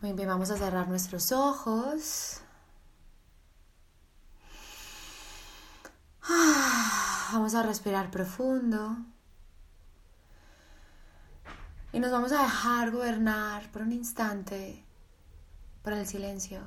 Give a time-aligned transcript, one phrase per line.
[0.00, 2.40] Muy bien, vamos a cerrar nuestros ojos.
[7.32, 8.96] Vamos a respirar profundo.
[11.92, 14.84] Y nos vamos a dejar gobernar por un instante
[15.82, 16.60] por el silencio,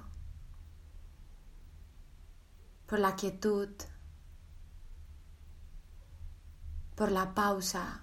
[2.86, 3.70] por la quietud,
[6.96, 8.02] por la pausa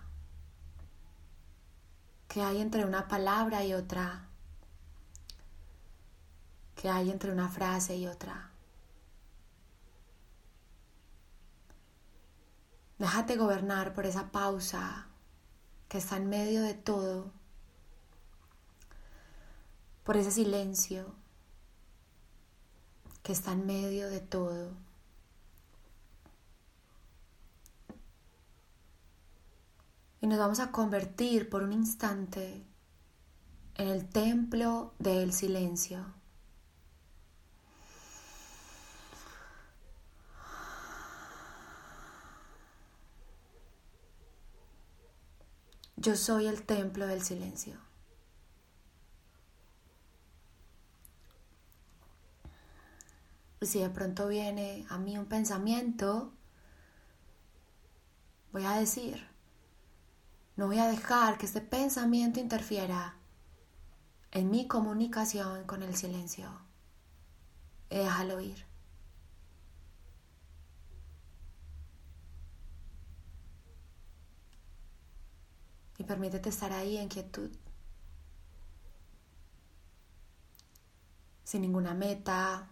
[2.29, 4.28] que hay entre una palabra y otra
[6.79, 8.53] que hay entre una frase y otra.
[12.99, 15.09] Déjate gobernar por esa pausa
[15.89, 17.33] que está en medio de todo,
[20.05, 21.17] por ese silencio
[23.25, 24.71] que está en medio de todo.
[30.21, 32.65] Y nos vamos a convertir por un instante
[33.75, 36.18] en el templo del silencio.
[46.01, 47.77] Yo soy el templo del silencio.
[53.61, 56.33] Y si de pronto viene a mí un pensamiento,
[58.53, 59.27] voy a decir,
[60.55, 63.17] no voy a dejar que este pensamiento interfiera
[64.31, 66.49] en mi comunicación con el silencio.
[67.91, 68.68] Déjalo ir.
[76.09, 77.51] Permítete estar ahí en quietud,
[81.45, 82.69] sin ninguna meta,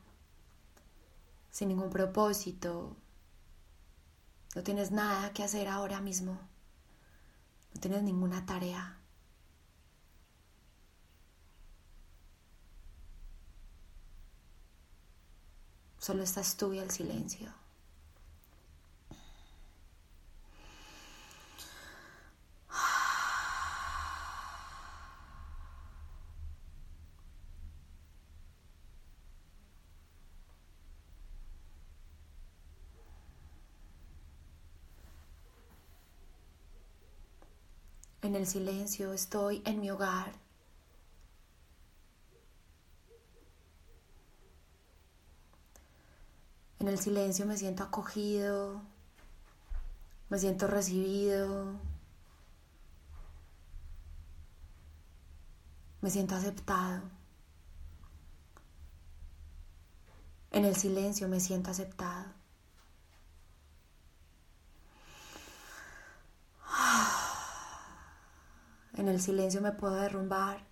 [1.50, 2.96] sin ningún propósito.
[4.54, 6.32] No tienes nada que hacer ahora mismo,
[7.74, 8.98] no tienes ninguna tarea.
[15.98, 17.65] Solo estás tú y el silencio.
[38.26, 40.32] En el silencio estoy en mi hogar.
[46.80, 48.82] En el silencio me siento acogido,
[50.28, 51.74] me siento recibido,
[56.00, 57.02] me siento aceptado.
[60.50, 62.26] En el silencio me siento aceptado.
[68.96, 70.64] En el silencio me puedo derrumbar.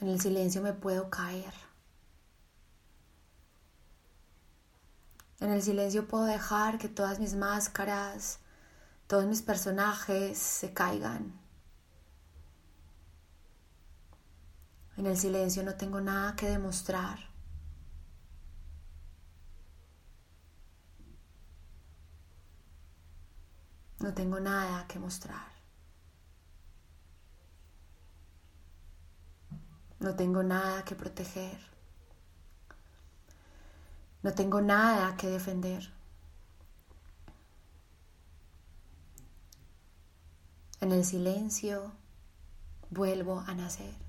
[0.00, 1.52] En el silencio me puedo caer.
[5.40, 8.40] En el silencio puedo dejar que todas mis máscaras,
[9.06, 11.38] todos mis personajes se caigan.
[14.96, 17.27] En el silencio no tengo nada que demostrar.
[24.00, 25.48] No tengo nada que mostrar.
[29.98, 31.58] No tengo nada que proteger.
[34.22, 35.92] No tengo nada que defender.
[40.80, 41.92] En el silencio
[42.90, 44.07] vuelvo a nacer.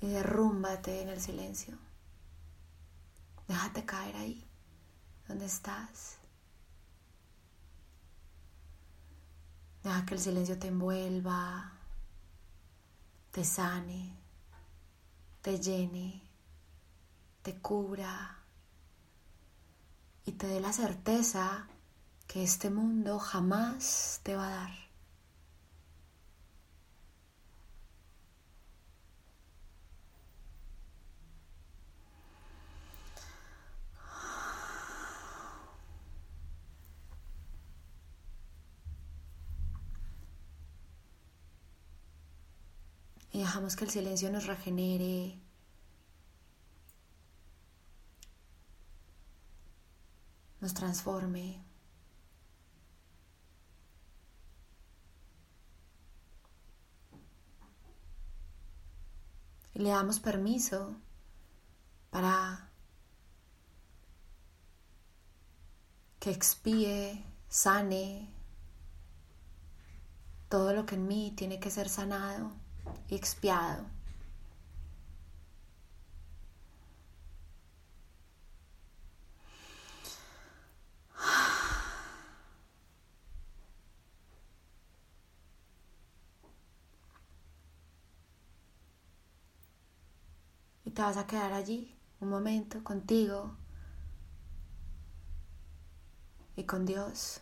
[0.00, 1.76] Y derrúmbate en el silencio.
[3.46, 4.46] Déjate caer ahí,
[5.26, 6.18] donde estás.
[9.82, 11.72] Deja que el silencio te envuelva,
[13.30, 14.16] te sane,
[15.40, 16.22] te llene,
[17.42, 18.38] te cubra
[20.26, 21.66] y te dé la certeza
[22.26, 24.87] que este mundo jamás te va a dar.
[43.38, 45.38] Y dejamos que el silencio nos regenere,
[50.60, 51.62] nos transforme.
[59.72, 60.96] Y le damos permiso
[62.10, 62.72] para
[66.18, 68.34] que expíe, sane
[70.48, 72.66] todo lo que en mí tiene que ser sanado
[73.08, 73.84] expiado.
[90.84, 93.54] Y te vas a quedar allí un momento contigo
[96.56, 97.40] y con Dios,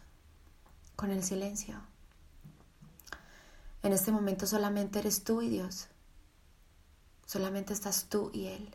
[0.97, 1.81] con el silencio.
[3.87, 5.87] En este momento solamente eres tú y Dios.
[7.25, 8.75] Solamente estás tú y Él.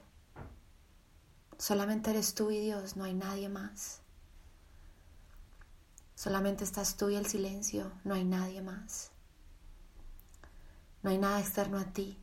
[1.57, 3.99] Solamente eres tú y Dios, no hay nadie más.
[6.15, 9.11] Solamente estás tú y el silencio, no hay nadie más.
[11.03, 12.17] No hay nada externo a ti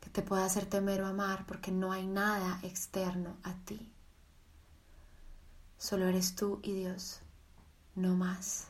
[0.00, 3.92] que te pueda hacer temer o amar porque no hay nada externo a ti.
[5.78, 7.20] Solo eres tú y Dios,
[7.94, 8.69] no más.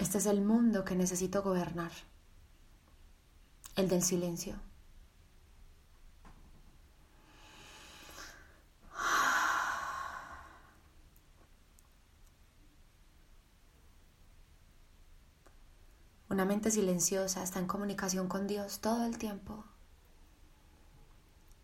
[0.00, 1.92] Este es el mundo que necesito gobernar,
[3.76, 4.54] el del silencio.
[16.30, 19.66] Una mente silenciosa está en comunicación con Dios todo el tiempo.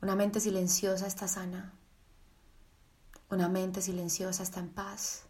[0.03, 1.73] Una mente silenciosa está sana.
[3.31, 5.26] Una mente silenciosa está en paz.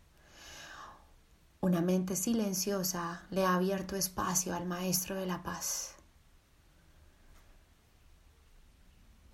[1.61, 5.95] Una mente silenciosa le ha abierto espacio al Maestro de la Paz.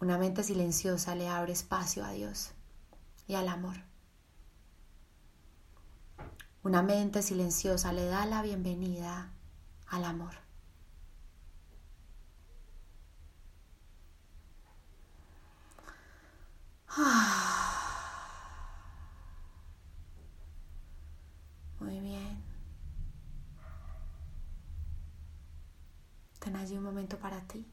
[0.01, 2.53] Una mente silenciosa le abre espacio a Dios
[3.27, 3.77] y al amor.
[6.63, 9.31] Una mente silenciosa le da la bienvenida
[9.89, 10.35] al amor.
[21.83, 22.39] Muy bien.
[26.39, 27.67] Ten allí un momento para ti.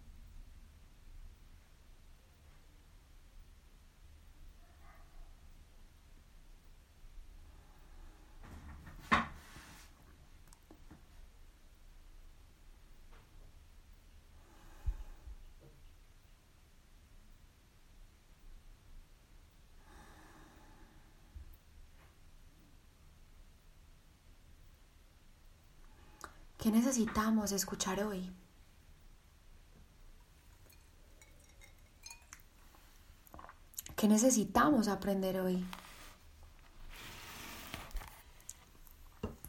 [26.59, 28.29] ¿Qué necesitamos escuchar hoy?
[33.95, 35.65] ¿Qué necesitamos aprender hoy?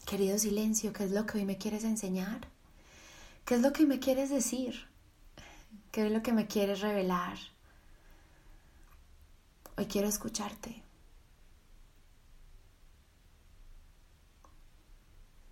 [0.07, 2.47] Querido silencio, ¿qué es lo que hoy me quieres enseñar?
[3.45, 4.87] ¿Qué es lo que me quieres decir?
[5.91, 7.39] ¿Qué es lo que me quieres revelar?
[9.77, 10.85] Hoy quiero escucharte.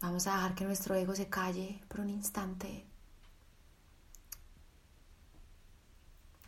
[0.01, 2.87] Vamos a dejar que nuestro ego se calle por un instante.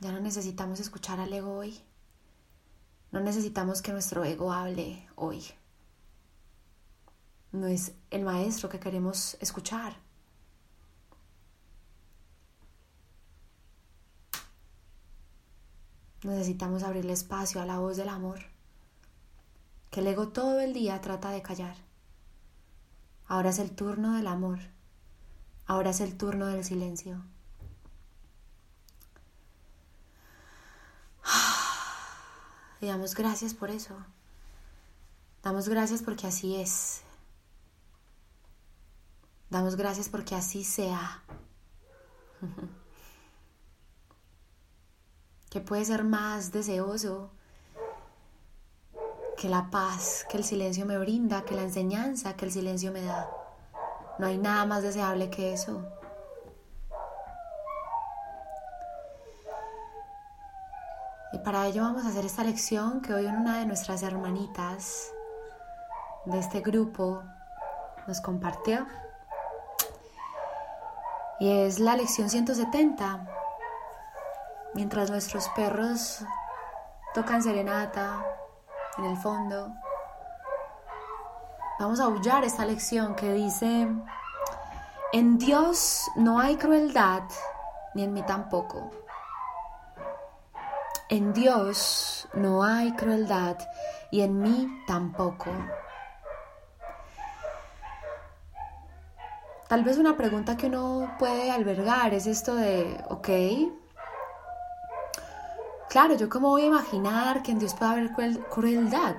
[0.00, 1.80] Ya no necesitamos escuchar al ego hoy.
[3.10, 5.44] No necesitamos que nuestro ego hable hoy.
[7.52, 9.96] No es el maestro que queremos escuchar.
[16.22, 18.40] Necesitamos abrirle espacio a la voz del amor,
[19.90, 21.89] que el ego todo el día trata de callar.
[23.30, 24.58] Ahora es el turno del amor.
[25.64, 27.22] Ahora es el turno del silencio.
[32.80, 33.94] Y damos gracias por eso.
[35.44, 37.02] Damos gracias porque así es.
[39.48, 41.22] Damos gracias porque así sea.
[45.50, 47.30] ¿Qué puede ser más deseoso
[49.40, 53.00] que la paz que el silencio me brinda, que la enseñanza que el silencio me
[53.00, 53.30] da?
[54.18, 55.82] No hay nada más deseable que eso.
[61.32, 65.10] Y para ello vamos a hacer esta lección que hoy una de nuestras hermanitas
[66.26, 67.22] de este grupo
[68.06, 68.86] nos compartió.
[71.38, 73.26] Y es la lección 170.
[74.74, 76.22] Mientras nuestros perros
[77.14, 78.22] tocan serenata
[78.98, 79.72] en el fondo,
[81.78, 83.88] vamos a aullar esta lección que dice,
[85.12, 87.22] en Dios no hay crueldad,
[87.94, 88.90] ni en mí tampoco.
[91.08, 93.56] En Dios no hay crueldad
[94.12, 95.50] y en mí tampoco.
[99.68, 103.28] Tal vez una pregunta que uno puede albergar es esto de, ok,
[105.90, 108.12] claro, yo cómo voy a imaginar que en Dios puede haber
[108.48, 109.16] crueldad.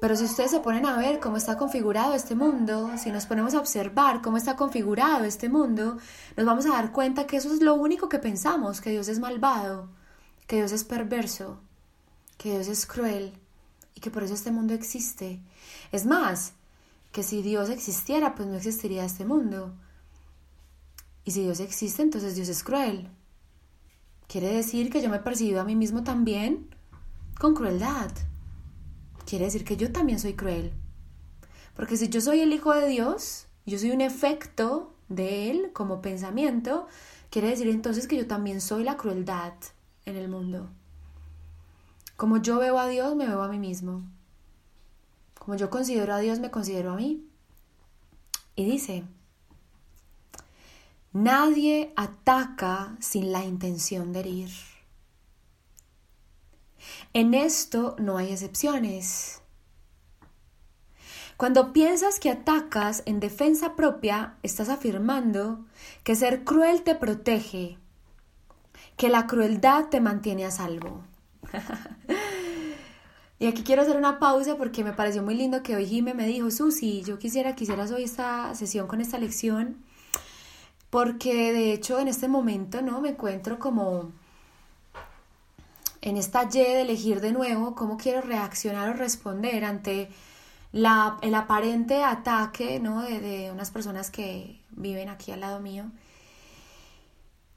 [0.00, 3.52] Pero si ustedes se ponen a ver cómo está configurado este mundo, si nos ponemos
[3.52, 5.98] a observar cómo está configurado este mundo,
[6.38, 9.18] nos vamos a dar cuenta que eso es lo único que pensamos, que Dios es
[9.18, 9.90] malvado,
[10.46, 11.60] que Dios es perverso,
[12.38, 13.34] que Dios es cruel
[13.94, 15.42] y que por eso este mundo existe.
[15.92, 16.54] Es más,
[17.12, 19.74] que si Dios existiera, pues no existiría este mundo.
[21.24, 23.10] Y si Dios existe, entonces Dios es cruel.
[24.30, 26.68] Quiere decir que yo me he percibido a mí mismo también
[27.40, 28.12] con crueldad.
[29.26, 30.72] Quiere decir que yo también soy cruel.
[31.74, 36.00] Porque si yo soy el Hijo de Dios, yo soy un efecto de Él como
[36.00, 36.86] pensamiento,
[37.28, 39.54] quiere decir entonces que yo también soy la crueldad
[40.04, 40.70] en el mundo.
[42.16, 44.04] Como yo veo a Dios, me veo a mí mismo.
[45.40, 47.26] Como yo considero a Dios, me considero a mí.
[48.54, 49.02] Y dice,
[51.12, 54.50] nadie ataca sin la intención de herir.
[57.12, 59.42] En esto no hay excepciones.
[61.36, 65.64] Cuando piensas que atacas en defensa propia, estás afirmando
[66.04, 67.78] que ser cruel te protege
[68.96, 71.02] que la crueldad te mantiene a salvo.
[73.38, 76.26] y aquí quiero hacer una pausa porque me pareció muy lindo que hoy Jime me
[76.26, 79.82] dijo, Susi, yo quisiera que hicieras hoy esta sesión con esta lección,
[80.90, 83.00] porque de hecho en este momento, ¿no?
[83.00, 84.12] Me encuentro como
[86.02, 90.08] en esta Y de elegir de nuevo cómo quiero reaccionar o responder ante
[90.72, 93.02] la, el aparente ataque, ¿no?
[93.02, 95.90] De, de unas personas que viven aquí al lado mío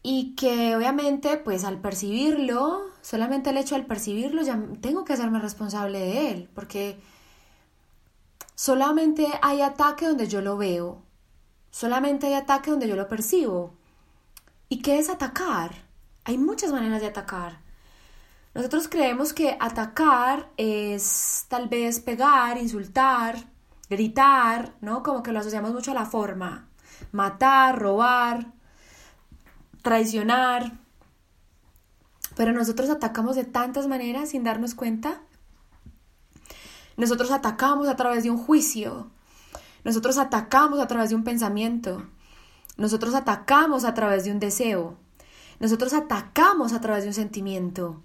[0.04, 5.40] y que obviamente pues al percibirlo, solamente el hecho de percibirlo ya tengo que hacerme
[5.40, 7.00] responsable de él, porque
[8.54, 11.02] solamente hay ataque donde yo lo veo,
[11.74, 13.74] solamente hay ataque donde yo lo percibo.
[14.70, 15.72] ¿Y qué es atacar?
[16.24, 17.60] Hay muchas maneras de atacar.
[18.54, 23.50] Nosotros creemos que atacar es tal vez pegar, insultar,
[23.90, 25.02] gritar, ¿no?
[25.02, 26.70] Como que lo asociamos mucho a la forma.
[27.12, 28.54] Matar, robar,
[29.82, 30.74] traicionar.
[32.36, 35.22] Pero nosotros atacamos de tantas maneras sin darnos cuenta.
[36.98, 39.10] Nosotros atacamos a través de un juicio.
[39.84, 42.04] Nosotros atacamos a través de un pensamiento.
[42.78, 44.98] Nosotros atacamos a través de un deseo.
[45.60, 48.02] Nosotros atacamos a través de un sentimiento.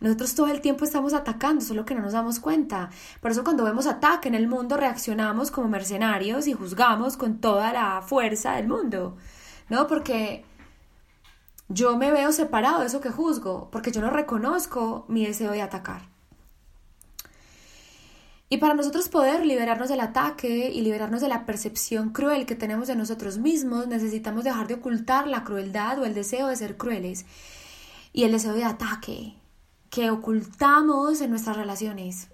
[0.00, 2.90] Nosotros todo el tiempo estamos atacando, solo que no nos damos cuenta.
[3.20, 7.72] Por eso cuando vemos ataque en el mundo reaccionamos como mercenarios y juzgamos con toda
[7.72, 9.16] la fuerza del mundo.
[9.68, 9.86] ¿No?
[9.86, 10.44] Porque
[11.68, 15.62] yo me veo separado de eso que juzgo, porque yo no reconozco mi deseo de
[15.62, 16.15] atacar.
[18.48, 22.86] Y para nosotros poder liberarnos del ataque y liberarnos de la percepción cruel que tenemos
[22.86, 27.26] de nosotros mismos, necesitamos dejar de ocultar la crueldad o el deseo de ser crueles
[28.12, 29.34] y el deseo de ataque
[29.90, 32.28] que ocultamos en nuestras relaciones.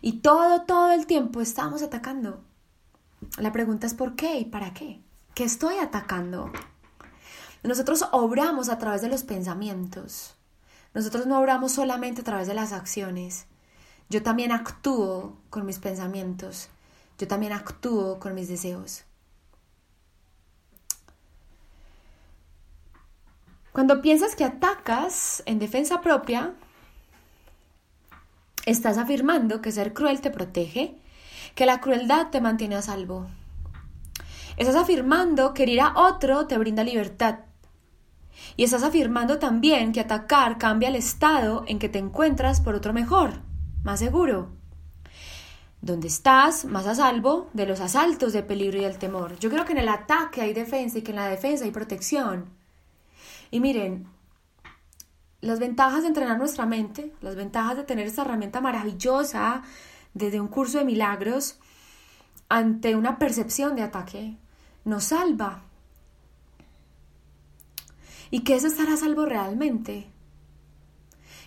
[0.00, 2.42] Y todo, todo el tiempo estamos atacando.
[3.38, 5.00] La pregunta es ¿por qué y para qué?
[5.34, 6.50] ¿Qué estoy atacando?
[7.62, 10.36] Nosotros obramos a través de los pensamientos.
[10.94, 13.46] Nosotros no obramos solamente a través de las acciones.
[14.08, 16.68] Yo también actúo con mis pensamientos.
[17.18, 19.04] Yo también actúo con mis deseos.
[23.72, 26.54] Cuando piensas que atacas en defensa propia,
[28.64, 30.96] estás afirmando que ser cruel te protege,
[31.54, 33.26] que la crueldad te mantiene a salvo.
[34.56, 37.40] Estás afirmando que herir a otro te brinda libertad,
[38.56, 42.94] y estás afirmando también que atacar cambia el estado en que te encuentras por otro
[42.94, 43.40] mejor,
[43.86, 44.48] más seguro.
[45.80, 49.38] Donde estás más a salvo de los asaltos de peligro y del temor.
[49.38, 52.50] Yo creo que en el ataque hay defensa y que en la defensa hay protección.
[53.52, 54.08] Y miren,
[55.40, 59.62] las ventajas de entrenar nuestra mente, las ventajas de tener esta herramienta maravillosa
[60.14, 61.60] desde un curso de milagros
[62.48, 64.36] ante una percepción de ataque,
[64.84, 65.62] nos salva.
[68.32, 70.10] ¿Y qué es estar a salvo realmente?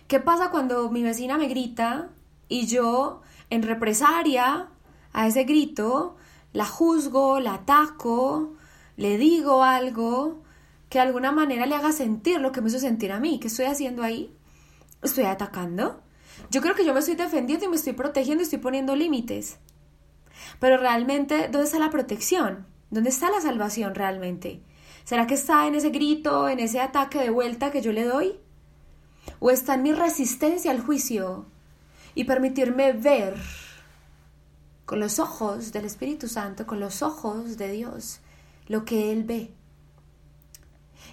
[0.08, 2.10] ¿Qué pasa cuando mi vecina me grita
[2.50, 4.68] y yo, en represalia
[5.13, 6.18] a ese grito,
[6.51, 8.56] la juzgo, la ataco,
[8.98, 10.41] le digo algo
[10.89, 13.39] que de alguna manera le haga sentir lo que me hizo sentir a mí?
[13.39, 14.36] ¿Qué estoy haciendo ahí?
[15.03, 16.01] ¿Estoy atacando?
[16.50, 19.60] Yo creo que yo me estoy defendiendo y me estoy protegiendo y estoy poniendo límites.
[20.60, 22.65] Pero realmente, ¿dónde está la protección?
[22.89, 24.63] ¿Dónde está la salvación realmente?
[25.03, 28.39] ¿Será que está en ese grito, en ese ataque de vuelta que yo le doy?
[29.39, 31.46] ¿O está en mi resistencia al juicio
[32.20, 33.34] y permitirme ver
[34.86, 38.20] con los ojos del Espíritu Santo, con los ojos de Dios,
[38.68, 39.54] lo que Él ve?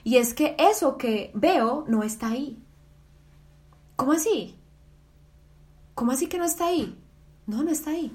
[0.02, 2.60] Y es que eso que veo no está ahí.
[3.94, 4.56] ¿Cómo así?
[5.94, 6.98] ¿Cómo así que no está ahí?
[7.46, 8.12] No, no está ahí.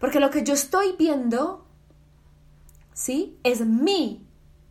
[0.00, 1.66] Porque lo que yo estoy viendo,
[2.94, 3.36] ¿sí?
[3.42, 4.26] Es mi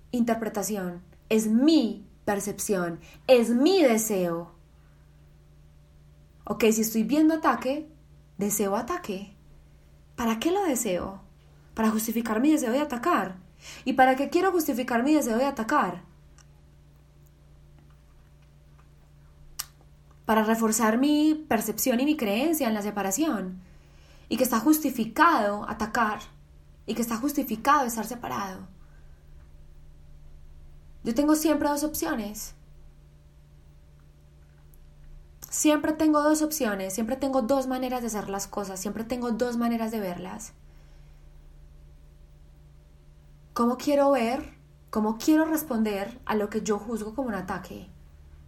[0.09, 4.54] interpretación, es mi percepción, es mi deseo.
[6.47, 7.89] Ok, si estoy viendo ataque,
[8.37, 9.35] deseo ataque.
[10.15, 11.21] ¿Para qué lo deseo?
[11.73, 13.37] Para justificar mi deseo de atacar.
[13.83, 16.03] ¿Y para qué quiero justificar mi deseo de atacar?
[20.27, 23.59] Para reforzar mi percepción y mi creencia en la separación.
[24.29, 26.19] Y que está justificado atacar.
[26.85, 28.67] Y que está justificado estar separado.
[31.03, 32.53] Yo tengo siempre dos opciones.
[35.55, 39.55] Siempre tengo dos opciones, siempre tengo dos maneras de hacer las cosas, siempre tengo dos
[39.55, 40.51] maneras de verlas.
[43.53, 44.53] ¿Cómo quiero ver?
[44.89, 47.87] ¿Cómo quiero responder a lo que yo juzgo como un ataque?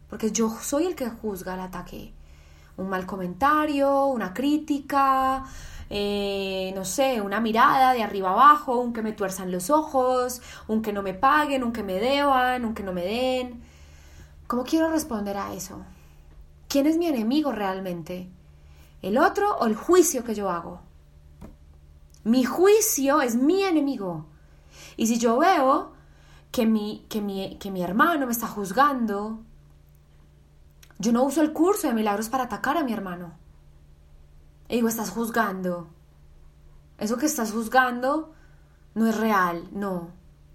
[0.09, 2.13] Porque yo soy el que juzga el ataque.
[2.75, 5.45] Un mal comentario, una crítica,
[5.89, 10.81] eh, no sé, una mirada de arriba abajo, un que me tuerzan los ojos, un
[10.81, 13.63] que no me paguen, un que me deban, un que no me den.
[14.47, 15.85] ¿Cómo quiero responder a eso?
[16.67, 18.29] ¿Quién es mi enemigo realmente?
[19.01, 20.81] ¿El otro o el juicio que yo hago?
[22.23, 24.25] Mi juicio es mi enemigo.
[24.97, 25.93] Y si yo veo
[26.51, 29.39] que mi, que mi, que mi hermano me está juzgando,
[30.99, 33.37] yo no uso el curso de milagros para atacar a mi hermano.
[34.67, 35.87] Y digo, estás juzgando.
[36.97, 38.33] Eso que estás juzgando
[38.95, 40.09] no es real, no.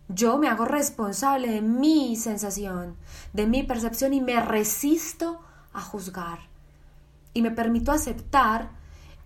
[0.09, 2.97] Yo me hago responsable de mi sensación,
[3.33, 5.41] de mi percepción y me resisto
[5.73, 6.41] a juzgar.
[7.35, 8.71] Y me permito aceptar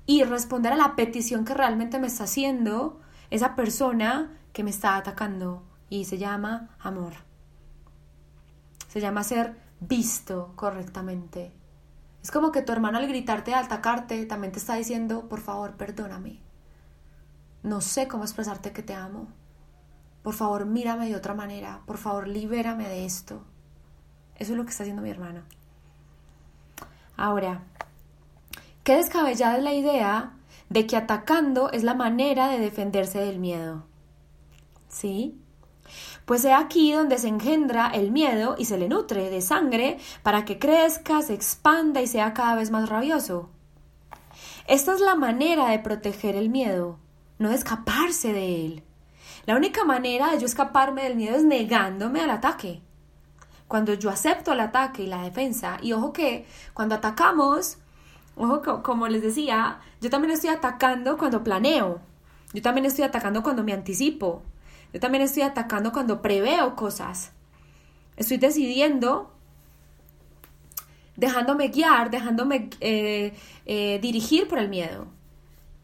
[0.06, 4.96] y responder a la petición que realmente me está haciendo esa persona que me está
[4.96, 5.62] atacando.
[5.88, 7.14] Y se llama amor.
[8.88, 11.52] Se llama ser visto correctamente.
[12.22, 15.76] Es como que tu hermano al gritarte, al atacarte, también te está diciendo, por favor,
[15.76, 16.40] perdóname.
[17.62, 19.28] No sé cómo expresarte que te amo.
[20.22, 21.82] Por favor, mírame de otra manera.
[21.86, 23.44] Por favor, libérame de esto.
[24.36, 25.42] Eso es lo que está haciendo mi hermano.
[27.16, 27.62] Ahora,
[28.84, 30.32] qué descabellada es la idea
[30.68, 33.84] de que atacando es la manera de defenderse del miedo.
[34.88, 35.40] ¿Sí?
[36.24, 40.44] Pues es aquí donde se engendra el miedo y se le nutre de sangre para
[40.44, 43.50] que crezca, se expanda y sea cada vez más rabioso.
[44.66, 46.98] Esta es la manera de proteger el miedo,
[47.38, 48.82] no de escaparse de él.
[49.46, 52.82] La única manera de yo escaparme del miedo es negándome al ataque.
[53.68, 57.78] Cuando yo acepto el ataque y la defensa, y ojo que cuando atacamos,
[58.36, 62.00] ojo como les decía, yo también estoy atacando cuando planeo,
[62.52, 64.42] yo también estoy atacando cuando me anticipo,
[64.92, 67.32] yo también estoy atacando cuando preveo cosas.
[68.16, 69.30] Estoy decidiendo,
[71.16, 73.34] dejándome guiar, dejándome eh,
[73.66, 75.06] eh, dirigir por el miedo.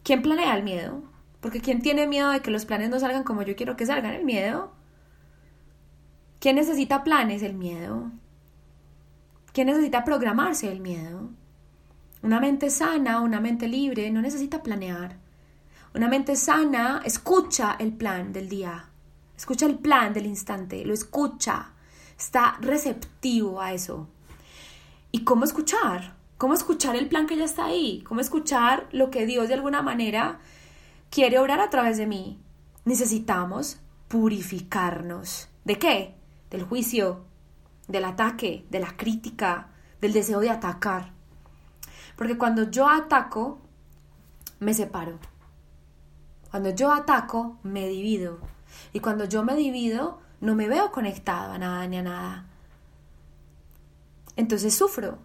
[0.03, 1.03] ¿Quién planea el miedo?
[1.41, 4.13] Porque ¿quién tiene miedo de que los planes no salgan como yo quiero que salgan?
[4.13, 4.72] El miedo.
[6.43, 7.41] ¿Quién necesita planes?
[7.41, 8.11] El miedo.
[9.53, 10.69] ¿Quién necesita programarse?
[10.69, 11.29] El miedo.
[12.21, 15.15] Una mente sana, una mente libre, no necesita planear.
[15.95, 18.89] Una mente sana escucha el plan del día,
[19.37, 21.71] escucha el plan del instante, lo escucha,
[22.17, 24.09] está receptivo a eso.
[25.13, 26.17] ¿Y cómo escuchar?
[26.37, 28.03] ¿Cómo escuchar el plan que ya está ahí?
[28.05, 30.41] ¿Cómo escuchar lo que Dios de alguna manera
[31.09, 32.37] quiere obrar a través de mí?
[32.83, 33.79] Necesitamos
[34.09, 35.47] purificarnos.
[35.63, 36.15] ¿De qué?
[36.53, 37.25] Del juicio,
[37.87, 41.11] del ataque, de la crítica, del deseo de atacar.
[42.15, 43.59] Porque cuando yo ataco,
[44.59, 45.17] me separo.
[46.51, 48.37] Cuando yo ataco, me divido.
[48.93, 52.45] Y cuando yo me divido, no me veo conectado a nada ni a nada.
[54.35, 55.17] entonces sufro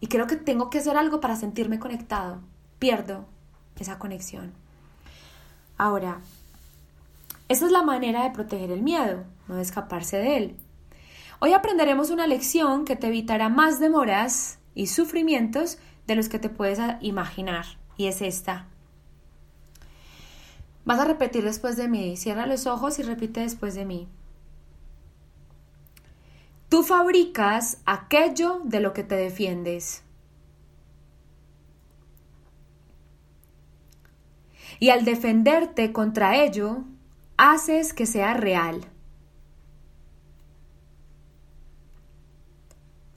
[0.00, 2.42] y creo que tengo que hacer algo para sentirme conectado.
[2.78, 3.24] Pierdo
[3.78, 4.52] esa conexión.
[5.78, 6.20] Ahora,
[7.48, 10.56] esa es la manera de proteger el miedo, no de escaparse de él.
[11.40, 16.48] Hoy aprenderemos una lección que te evitará más demoras y sufrimientos de los que te
[16.48, 17.64] puedes imaginar,
[17.96, 18.66] y es esta.
[20.84, 22.16] Vas a repetir después de mí.
[22.16, 24.08] Cierra los ojos y repite después de mí.
[26.68, 30.02] Tú fabricas aquello de lo que te defiendes.
[34.80, 36.84] Y al defenderte contra ello,
[37.36, 38.84] haces que sea real.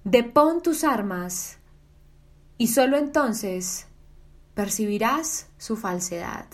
[0.09, 1.57] Depón tus armas
[2.57, 3.87] y solo entonces
[4.53, 6.45] percibirás su falsedad.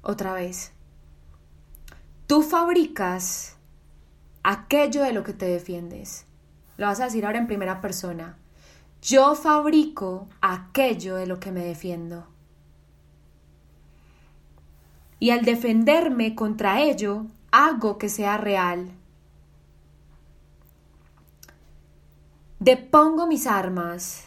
[0.00, 0.72] Otra vez.
[2.26, 3.58] Tú fabricas
[4.42, 6.24] aquello de lo que te defiendes.
[6.78, 8.38] Lo vas a decir ahora en primera persona.
[9.02, 12.26] Yo fabrico aquello de lo que me defiendo.
[15.18, 18.90] Y al defenderme contra ello, hago que sea real.
[22.58, 24.24] Depongo mis armas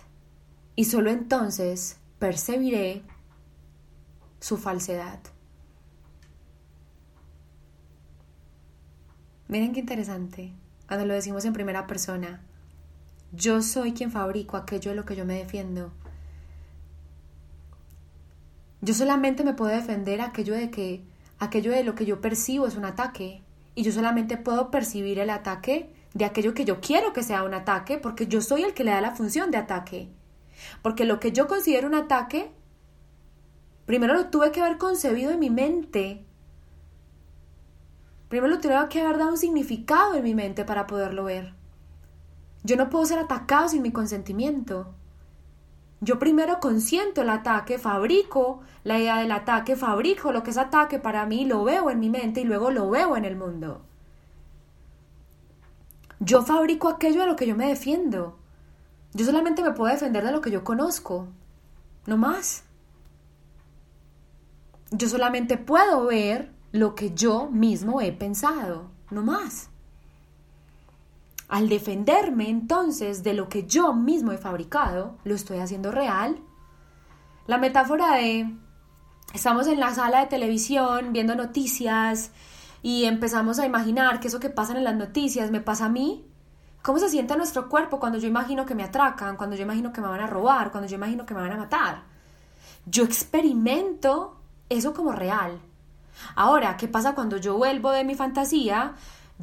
[0.76, 3.02] y solo entonces percibiré
[4.40, 5.20] su falsedad.
[9.48, 10.54] Miren qué interesante
[10.88, 12.42] cuando lo decimos en primera persona.
[13.32, 15.92] Yo soy quien fabrico aquello de lo que yo me defiendo.
[18.82, 21.04] Yo solamente me puedo defender aquello de que
[21.40, 23.44] aquello de lo que yo percibo es un ataque
[23.76, 27.54] y yo solamente puedo percibir el ataque de aquello que yo quiero que sea un
[27.54, 30.10] ataque porque yo soy el que le da la función de ataque.
[30.82, 32.52] Porque lo que yo considero un ataque
[33.86, 36.26] primero lo tuve que haber concebido en mi mente
[38.28, 41.54] Primero lo tengo que haber dado un significado en mi mente para poderlo ver.
[42.64, 44.95] Yo no puedo ser atacado sin mi consentimiento.
[46.02, 51.00] Yo primero consiento el ataque, fabrico la idea del ataque, fabrico lo que es ataque
[51.00, 53.82] para mí, lo veo en mi mente y luego lo veo en el mundo.
[56.20, 58.38] Yo fabrico aquello de lo que yo me defiendo.
[59.14, 61.28] Yo solamente me puedo defender de lo que yo conozco,
[62.06, 62.64] no más.
[64.92, 69.70] Yo solamente puedo ver lo que yo mismo he pensado, no más.
[71.48, 76.40] Al defenderme entonces de lo que yo mismo he fabricado, lo estoy haciendo real.
[77.48, 78.50] La metáfora de
[79.34, 82.32] estamos en la sala de televisión viendo noticias
[82.82, 86.26] y empezamos a imaginar que eso que pasa en las noticias me pasa a mí.
[86.82, 90.02] ¿Cómo se siente nuestro cuerpo cuando yo imagino que me atracan, cuando yo imagino que
[90.02, 92.04] me van a robar, cuando yo imagino que me van a matar?
[92.86, 95.60] Yo experimento eso como real.
[96.36, 98.94] Ahora, ¿qué pasa cuando yo vuelvo de mi fantasía?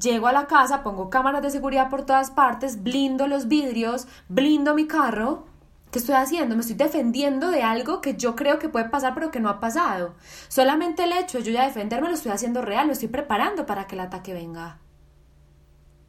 [0.01, 4.75] Llego a la casa, pongo cámaras de seguridad por todas partes, blindo los vidrios, blindo
[4.75, 5.47] mi carro.
[5.91, 6.55] ¿Qué estoy haciendo?
[6.55, 9.61] Me estoy defendiendo de algo que yo creo que puede pasar pero que no ha
[9.61, 10.15] pasado.
[10.49, 13.87] Solamente el hecho de yo ya defenderme lo estoy haciendo real, lo estoy preparando para
[13.87, 14.79] que el ataque venga.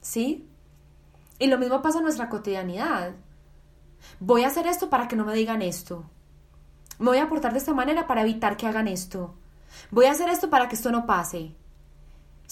[0.02, 0.48] ¿Sí?
[1.38, 3.12] Y lo mismo pasa en nuestra cotidianidad.
[4.22, 6.06] Voy a hacer esto para que no me digan esto.
[7.00, 9.36] Me voy a portar de esta manera para evitar que hagan esto.
[9.91, 11.56] Voy a hacer esto para que esto no pase.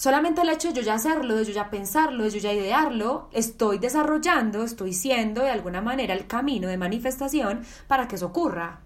[0.02, 3.28] Solamente el hecho de yo ya hacerlo, de yo ya pensarlo, de yo ya idearlo,
[3.30, 8.80] estoy desarrollando, estoy siendo de alguna manera el camino de manifestación para que eso ocurra.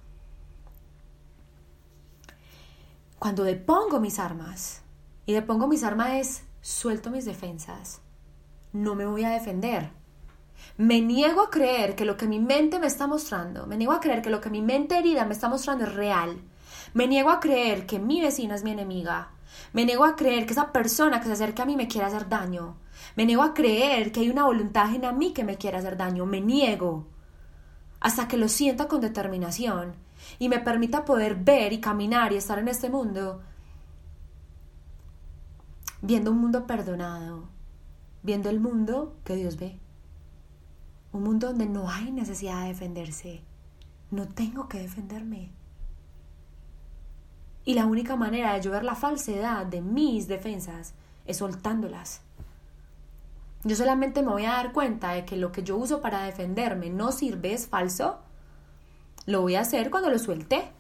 [3.19, 4.83] Cuando depongo mis armas,
[5.25, 8.03] y depongo mis armas es suelto mis defensas,
[8.75, 9.93] no me voy a defender.
[10.77, 14.01] Me niego a creer que lo que mi mente me está mostrando, me niego a
[14.01, 16.43] creer que lo que mi mente herida me está mostrando es real
[16.97, 19.29] me niego a creer que mi vecina es mi enemiga.
[19.73, 22.29] Me niego a creer que esa persona que se acerca a mí me quiere hacer
[22.29, 22.77] daño.
[23.17, 26.27] Me niego a creer que hay una voluntad en mí que me quiere hacer daño.
[26.27, 27.07] Me niego.
[28.01, 29.95] Hasta que lo sienta con determinación
[30.39, 33.41] y me permita poder ver y caminar y estar en este mundo
[36.03, 37.49] viendo un mundo perdonado,
[38.23, 39.79] viendo el mundo que Dios ve.
[41.13, 43.43] Un mundo donde no hay necesidad de defenderse.
[44.11, 45.51] No tengo que defenderme.
[47.67, 50.95] Y la única manera de yo ver la falsedad de mis defensas
[51.27, 52.23] es soltándolas.
[53.65, 56.91] Yo solamente me voy a dar cuenta de que lo que yo uso para defenderme
[56.91, 58.21] no sirve, es falso.
[59.27, 60.71] Lo voy a hacer cuando lo suelte.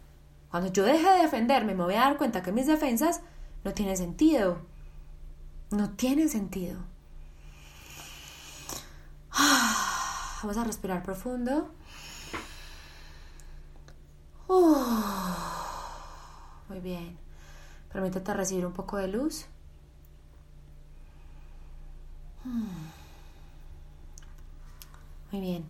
[0.52, 3.20] Cuando yo deje de defenderme, me voy a dar cuenta que mis defensas
[3.64, 4.58] no tienen sentido.
[5.72, 6.78] No tienen sentido.
[10.42, 11.72] Vamos a respirar profundo.
[16.68, 17.16] Muy bien.
[17.92, 19.46] Permítete recibir un poco de luz.
[25.32, 25.64] Muy bien.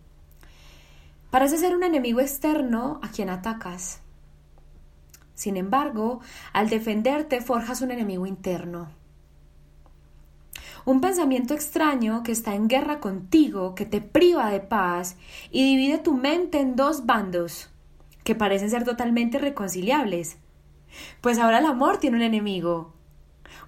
[1.30, 4.00] Parece ser un enemigo externo a quien atacas.
[5.34, 6.20] Sin embargo,
[6.52, 8.88] al defenderte forjas un enemigo interno.
[10.86, 15.16] Un pensamiento extraño que está en guerra contigo, que te priva de paz
[15.50, 17.70] y divide tu mente en dos bandos,
[18.24, 20.38] que parecen ser totalmente irreconciliables.
[21.20, 22.94] Pues ahora el amor tiene un enemigo,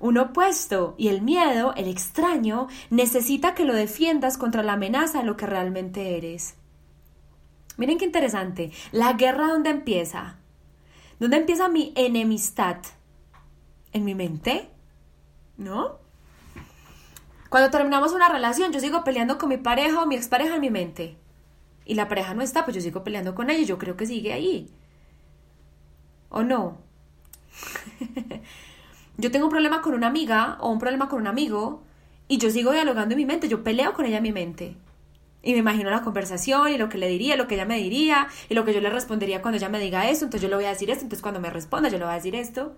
[0.00, 5.24] un opuesto, y el miedo, el extraño, necesita que lo defiendas contra la amenaza de
[5.24, 6.56] lo que realmente eres.
[7.76, 8.72] Miren qué interesante.
[8.92, 10.36] La guerra dónde empieza?
[11.18, 12.78] ¿Dónde empieza mi enemistad?
[13.92, 14.68] ¿En mi mente?
[15.56, 15.98] ¿No?
[17.48, 20.70] Cuando terminamos una relación, yo sigo peleando con mi pareja o mi expareja en mi
[20.70, 21.16] mente.
[21.84, 24.06] Y la pareja no está, pues yo sigo peleando con ella y yo creo que
[24.06, 24.70] sigue ahí.
[26.28, 26.78] ¿O no?
[29.16, 31.82] yo tengo un problema con una amiga o un problema con un amigo
[32.28, 34.76] y yo sigo dialogando en mi mente, yo peleo con ella en mi mente.
[35.42, 38.28] Y me imagino la conversación y lo que le diría, lo que ella me diría
[38.48, 40.64] y lo que yo le respondería cuando ella me diga eso, entonces yo le voy
[40.64, 42.76] a decir esto, entonces cuando me responda yo le voy a decir esto.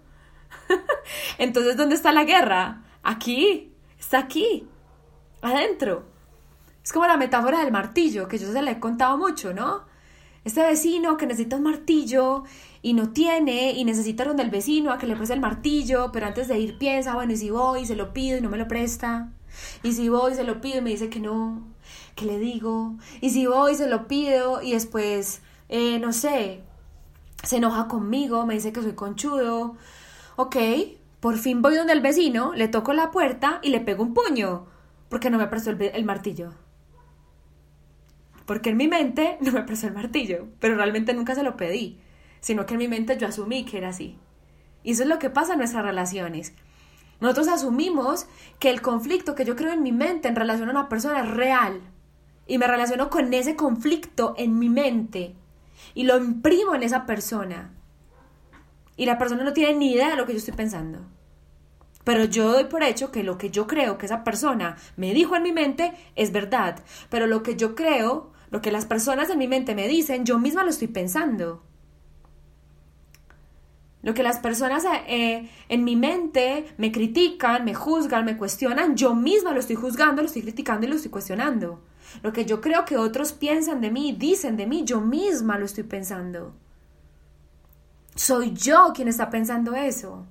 [1.38, 2.82] entonces, ¿dónde está la guerra?
[3.02, 4.66] Aquí, Está aquí,
[5.42, 6.06] adentro.
[6.82, 9.84] Es como la metáfora del martillo, que yo se la he contado mucho, ¿no?
[10.42, 12.44] Este vecino que necesita un martillo
[12.82, 16.26] y no tiene y necesita donde el vecino a que le preste el martillo, pero
[16.26, 18.68] antes de ir piensa, bueno, y si voy se lo pido y no me lo
[18.68, 19.30] presta,
[19.82, 21.62] y si voy se lo pido y me dice que no,
[22.14, 22.94] ¿qué le digo?
[23.20, 26.62] Y si voy se lo pido y después, eh, no sé,
[27.42, 29.76] se enoja conmigo, me dice que soy conchudo,
[30.36, 30.56] ok,
[31.20, 34.66] por fin voy donde el vecino, le toco la puerta y le pego un puño,
[35.08, 36.52] porque no me prestó el, martillo.
[38.46, 41.98] Porque en mi mente no me prestó el martillo, pero realmente nunca se lo pedí,
[42.40, 44.18] sino que en mi mente yo asumí que era así.
[44.82, 46.54] Y eso es lo que pasa en nuestras relaciones.
[47.20, 48.26] Nosotros asumimos
[48.58, 51.30] que el conflicto que yo creo en mi mente en relación a una persona es
[51.30, 51.80] real.
[52.46, 55.34] Y me relaciono con ese conflicto en mi mente.
[55.94, 57.72] Y lo imprimo en esa persona
[59.00, 60.98] y la persona no tiene ni idea de lo que yo estoy pensando.
[62.04, 65.36] Pero yo doy por hecho que lo que yo creo que esa persona me dijo
[65.36, 66.84] en mi mente es verdad.
[67.08, 70.38] Pero lo que yo creo, lo que las personas en mi mente me dicen, yo
[70.38, 71.62] misma lo estoy pensando.
[74.02, 79.14] Lo que las personas eh, en mi mente me critican, me juzgan, me cuestionan, yo
[79.14, 81.82] misma lo estoy juzgando, lo estoy criticando y lo estoy cuestionando.
[82.22, 85.66] Lo que yo creo que otros piensan de mí, dicen de mí, yo misma lo
[85.66, 86.54] estoy pensando.
[88.14, 90.26] Soy yo quien está pensando eso.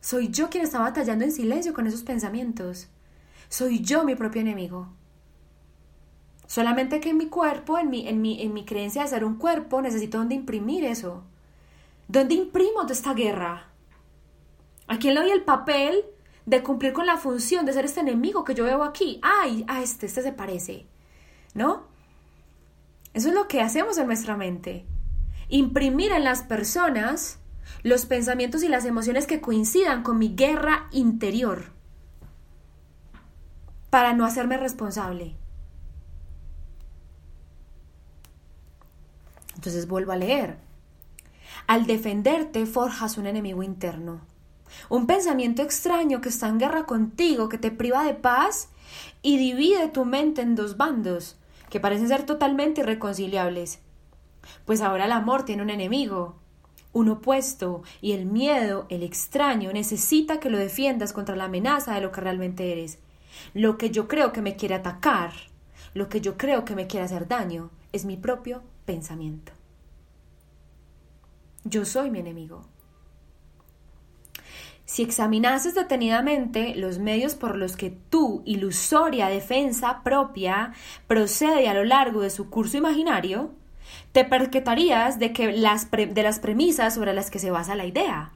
[0.00, 2.88] Soy yo quien está batallando en silencio con esos pensamientos.
[3.48, 4.88] Soy yo mi propio enemigo.
[6.46, 9.36] Solamente que en mi cuerpo, en mi, en mi, en mi creencia de ser un
[9.36, 11.24] cuerpo, necesito donde imprimir eso.
[12.12, 13.70] ¿Dónde imprimo esta guerra?
[14.86, 16.04] ¿A quién le doy el papel
[16.44, 19.18] de cumplir con la función de ser este enemigo que yo veo aquí?
[19.22, 19.64] ¡Ay!
[19.66, 20.86] A este, este se parece.
[21.54, 21.86] ¿No?
[23.14, 24.84] Eso es lo que hacemos en nuestra mente
[25.48, 27.38] imprimir en las personas
[27.82, 31.72] los pensamientos y las emociones que coincidan con mi guerra interior
[33.88, 35.34] para no hacerme responsable.
[39.54, 40.71] Entonces vuelvo a leer.
[41.66, 44.20] Al defenderte forjas un enemigo interno,
[44.88, 48.68] un pensamiento extraño que está en guerra contigo, que te priva de paz
[49.22, 51.36] y divide tu mente en dos bandos,
[51.70, 53.80] que parecen ser totalmente irreconciliables.
[54.64, 56.36] Pues ahora el amor tiene un enemigo,
[56.92, 62.02] un opuesto, y el miedo, el extraño, necesita que lo defiendas contra la amenaza de
[62.02, 62.98] lo que realmente eres.
[63.54, 65.32] Lo que yo creo que me quiere atacar,
[65.94, 69.52] lo que yo creo que me quiere hacer daño, es mi propio pensamiento.
[71.64, 72.66] Yo soy mi enemigo.
[74.84, 80.74] Si examinases detenidamente los medios por los que tu ilusoria defensa propia
[81.06, 83.52] procede a lo largo de su curso imaginario,
[84.12, 88.32] te percatarías de, que las de las premisas sobre las que se basa la idea.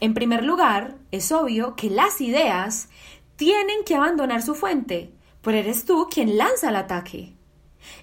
[0.00, 2.88] En primer lugar, es obvio que las ideas
[3.36, 7.34] tienen que abandonar su fuente, pero eres tú quien lanza el ataque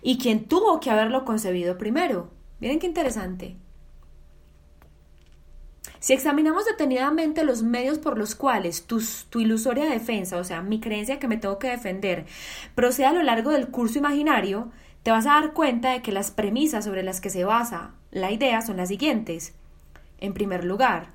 [0.01, 2.31] y quien tuvo que haberlo concebido primero.
[2.59, 3.57] Miren qué interesante.
[5.99, 10.79] Si examinamos detenidamente los medios por los cuales tu, tu, ilusoria defensa, o sea, mi
[10.79, 12.25] creencia que me tengo que defender,
[12.75, 14.71] procede a lo largo del curso imaginario,
[15.03, 18.31] te vas a dar cuenta de que las premisas sobre las que se basa la
[18.31, 19.53] idea son las siguientes.
[20.19, 21.09] En primer lugar,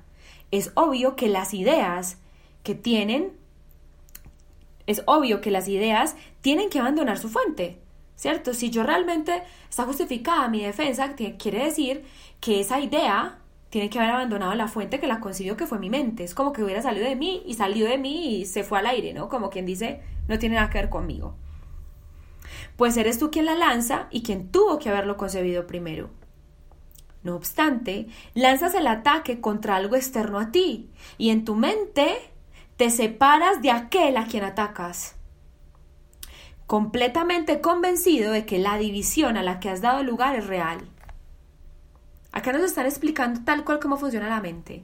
[0.51, 2.17] es obvio que las ideas
[2.63, 3.33] que tienen,
[4.87, 7.79] es obvio que las ideas tienen que abandonar su fuente,
[8.15, 8.53] ¿cierto?
[8.53, 12.05] Si yo realmente está justificada mi defensa, quiere decir
[12.39, 13.40] que esa idea
[13.71, 16.25] tiene que haber abandonado la fuente que la concibió, que fue mi mente.
[16.25, 18.85] Es como que hubiera salido de mí y salió de mí y se fue al
[18.85, 19.29] aire, ¿no?
[19.29, 21.35] Como quien dice, no tiene nada que ver conmigo.
[22.75, 26.09] Pues eres tú quien la lanza y quien tuvo que haberlo concebido primero.
[27.23, 32.17] No obstante, lanzas el ataque contra algo externo a ti y en tu mente
[32.75, 35.15] te separas de aquel a quien atacas.
[36.67, 40.90] Completamente convencido de que la división a la que has dado lugar es real.
[42.31, 44.83] Acá nos están explicando tal cual cómo funciona la mente.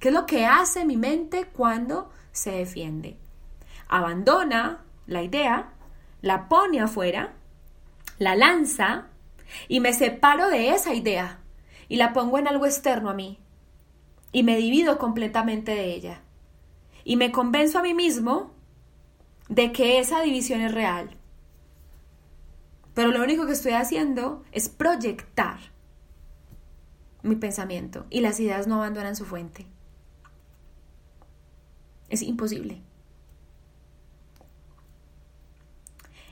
[0.00, 3.18] ¿Qué es lo que hace mi mente cuando se defiende?
[3.88, 5.74] Abandona la idea,
[6.22, 7.34] la pone afuera,
[8.18, 9.06] la lanza
[9.68, 11.38] y me separo de esa idea
[11.88, 13.38] y la pongo en algo externo a mí
[14.32, 16.22] y me divido completamente de ella
[17.04, 18.52] y me convenzo a mí mismo
[19.48, 21.16] de que esa división es real.
[22.94, 25.71] Pero lo único que estoy haciendo es proyectar
[27.22, 29.66] mi pensamiento y las ideas no abandonan su fuente.
[32.08, 32.82] Es imposible.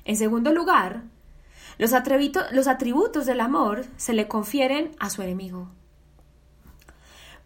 [0.05, 1.05] En segundo lugar,
[1.79, 1.92] los,
[2.53, 5.68] los atributos del amor se le confieren a su enemigo.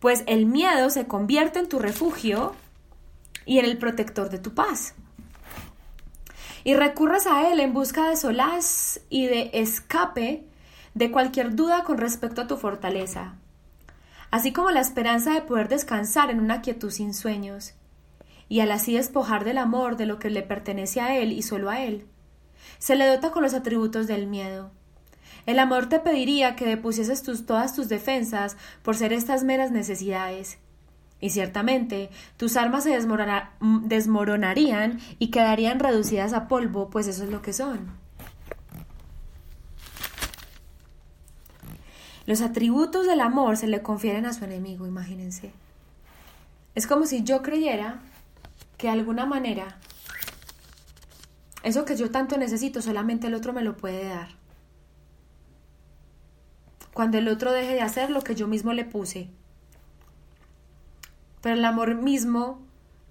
[0.00, 2.54] Pues el miedo se convierte en tu refugio
[3.46, 4.94] y en el protector de tu paz.
[6.64, 10.46] Y recurres a él en busca de solaz y de escape
[10.94, 13.34] de cualquier duda con respecto a tu fortaleza,
[14.30, 17.74] así como la esperanza de poder descansar en una quietud sin sueños,
[18.48, 21.70] y al así despojar del amor de lo que le pertenece a él y solo
[21.70, 22.06] a él.
[22.78, 24.70] Se le dota con los atributos del miedo.
[25.46, 30.58] El amor te pediría que depusieses tus, todas tus defensas por ser estas meras necesidades.
[31.20, 32.98] Y ciertamente tus armas se
[33.60, 38.03] desmoronarían y quedarían reducidas a polvo, pues eso es lo que son.
[42.26, 45.52] Los atributos del amor se le confieren a su enemigo, imagínense.
[46.74, 48.00] Es como si yo creyera
[48.78, 49.78] que de alguna manera
[51.62, 54.28] eso que yo tanto necesito solamente el otro me lo puede dar.
[56.94, 59.28] Cuando el otro deje de hacer lo que yo mismo le puse.
[61.42, 62.62] Pero el amor mismo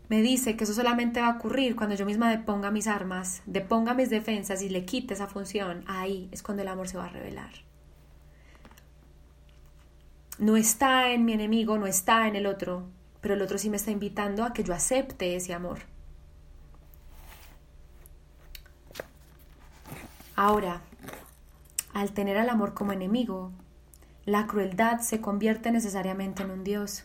[0.10, 3.94] me dice que eso solamente va a ocurrir cuando yo misma deponga mis armas, deponga
[3.94, 5.84] mis defensas y le quite esa función.
[5.88, 7.52] Ahí es cuando el amor se va a revelar
[10.40, 12.88] no está en mi enemigo, no está en el otro,
[13.22, 15.80] pero el otro sí me está invitando a que yo acepte ese amor.
[20.36, 20.82] Ahora,
[21.94, 23.52] al tener al amor como enemigo,
[24.26, 27.04] la crueldad se convierte necesariamente en un Dios.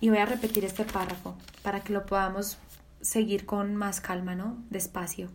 [0.00, 2.58] Y voy a repetir este párrafo para que lo podamos
[3.00, 4.58] seguir con más calma, ¿no?
[4.70, 5.30] Despacio.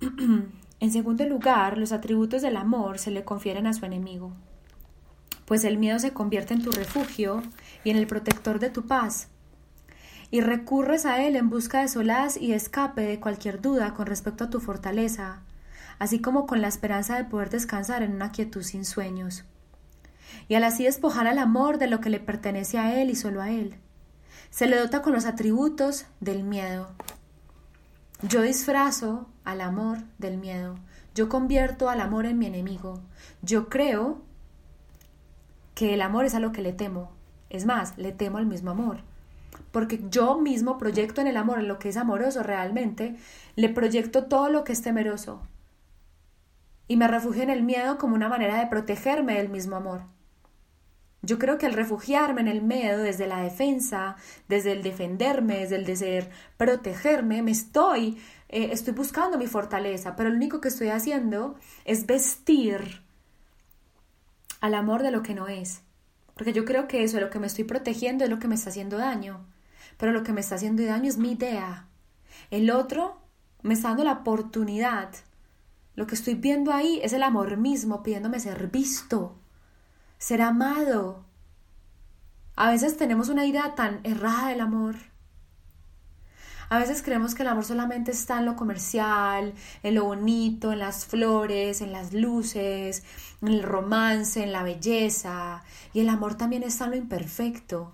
[0.82, 4.32] En segundo lugar, los atributos del amor se le confieren a su enemigo,
[5.44, 7.40] pues el miedo se convierte en tu refugio
[7.84, 9.28] y en el protector de tu paz,
[10.32, 14.42] y recurres a él en busca de solaz y escape de cualquier duda con respecto
[14.42, 15.42] a tu fortaleza,
[16.00, 19.44] así como con la esperanza de poder descansar en una quietud sin sueños,
[20.48, 23.40] y al así despojar al amor de lo que le pertenece a él y solo
[23.40, 23.76] a él.
[24.50, 26.90] Se le dota con los atributos del miedo,
[28.22, 30.76] yo disfrazo al amor del miedo.
[31.14, 33.00] Yo convierto al amor en mi enemigo.
[33.42, 34.22] Yo creo
[35.74, 37.10] que el amor es a lo que le temo.
[37.50, 38.98] Es más, le temo al mismo amor.
[39.72, 43.16] Porque yo mismo proyecto en el amor, en lo que es amoroso realmente,
[43.56, 45.42] le proyecto todo lo que es temeroso.
[46.88, 50.02] Y me refugio en el miedo como una manera de protegerme del mismo amor.
[51.24, 54.16] Yo creo que al refugiarme en el miedo, desde la defensa,
[54.48, 60.30] desde el defenderme, desde el desear protegerme, me estoy, eh, estoy buscando mi fortaleza, pero
[60.30, 61.54] lo único que estoy haciendo
[61.84, 63.02] es vestir
[64.60, 65.82] al amor de lo que no es.
[66.34, 68.70] Porque yo creo que eso, lo que me estoy protegiendo, es lo que me está
[68.70, 69.46] haciendo daño.
[69.98, 71.86] Pero lo que me está haciendo daño es mi idea.
[72.50, 73.20] El otro
[73.62, 75.10] me está dando la oportunidad.
[75.94, 79.41] Lo que estoy viendo ahí es el amor mismo pidiéndome ser visto
[80.22, 81.24] ser amado.
[82.54, 84.94] A veces tenemos una idea tan errada del amor.
[86.68, 89.52] A veces creemos que el amor solamente está en lo comercial,
[89.82, 93.02] en lo bonito, en las flores, en las luces,
[93.42, 95.64] en el romance, en la belleza.
[95.92, 97.92] Y el amor también está en lo imperfecto.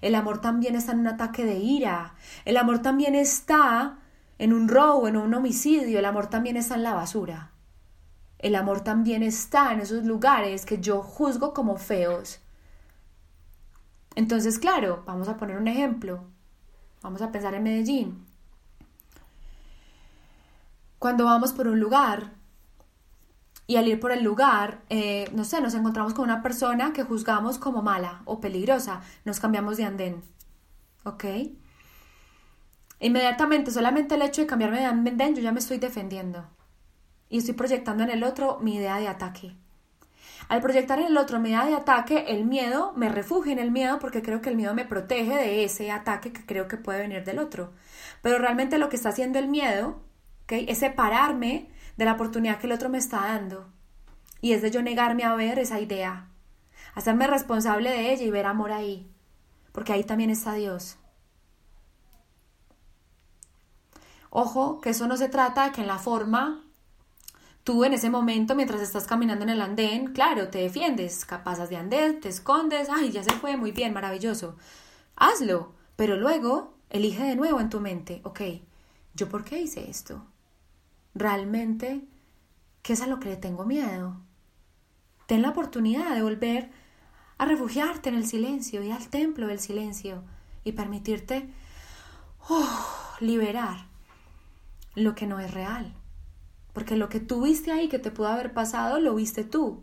[0.00, 2.16] El amor también está en un ataque de ira.
[2.44, 3.98] El amor también está
[4.38, 6.00] en un robo, en un homicidio.
[6.00, 7.52] El amor también está en la basura.
[8.38, 12.40] El amor también está en esos lugares que yo juzgo como feos.
[14.14, 16.24] Entonces, claro, vamos a poner un ejemplo.
[17.02, 18.26] Vamos a pensar en Medellín.
[20.98, 22.32] Cuando vamos por un lugar
[23.66, 27.04] y al ir por el lugar, eh, no sé, nos encontramos con una persona que
[27.04, 30.22] juzgamos como mala o peligrosa, nos cambiamos de andén.
[31.04, 31.24] ¿Ok?
[33.00, 36.57] Inmediatamente, solamente el hecho de cambiarme de andén, yo ya me estoy defendiendo.
[37.28, 39.54] Y estoy proyectando en el otro mi idea de ataque.
[40.48, 43.70] Al proyectar en el otro mi idea de ataque, el miedo me refugio en el
[43.70, 47.00] miedo porque creo que el miedo me protege de ese ataque que creo que puede
[47.00, 47.72] venir del otro.
[48.22, 50.00] Pero realmente lo que está haciendo el miedo
[50.48, 53.68] es separarme de la oportunidad que el otro me está dando.
[54.40, 56.28] Y es de yo negarme a ver esa idea,
[56.94, 59.10] hacerme responsable de ella y ver amor ahí,
[59.72, 60.96] porque ahí también está Dios.
[64.30, 66.64] Ojo, que eso no se trata de que en la forma
[67.68, 71.76] tú en ese momento, mientras estás caminando en el andén, claro, te defiendes, pasas de
[71.76, 74.56] andén, te escondes, ay, ya se fue, muy bien, maravilloso.
[75.16, 78.40] Hazlo, pero luego elige de nuevo en tu mente, ok,
[79.12, 80.24] ¿yo por qué hice esto?
[81.18, 82.06] realmente
[82.80, 84.16] qué es a lo que le tengo miedo.
[85.26, 86.70] Ten la oportunidad de volver
[87.36, 90.22] a refugiarte en el silencio y al templo del silencio
[90.64, 91.52] y permitirte
[92.48, 93.86] oh, liberar
[94.94, 95.94] lo que no es real.
[96.78, 99.82] Porque lo que tú viste ahí que te pudo haber pasado, lo viste tú.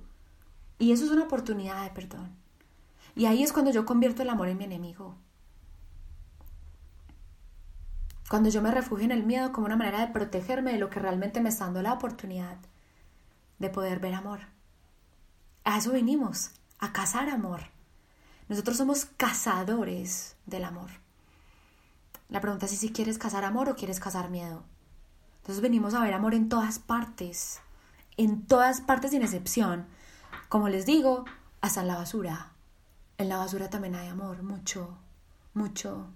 [0.80, 2.34] Y eso es una oportunidad de perdón.
[3.18, 5.14] Y ahí es cuando yo convierto el amor en mi enemigo.
[8.30, 11.02] Cuando yo me refugio en el miedo como una manera de protegerme de lo que
[11.02, 12.56] realmente me está dando la oportunidad
[13.60, 14.40] de poder ver amor.
[15.66, 17.64] A eso vinimos, a cazar amor.
[18.48, 20.92] Nosotros somos cazadores del amor.
[22.30, 24.64] La pregunta es si quieres cazar amor o quieres cazar miedo.
[25.46, 27.62] Entonces venimos a ver amor en todas partes,
[28.18, 29.86] en todas partes sin excepción.
[30.50, 31.26] Como les digo,
[31.62, 32.52] hasta en la basura.
[33.20, 34.98] En la basura también hay amor, mucho,
[35.54, 36.08] mucho,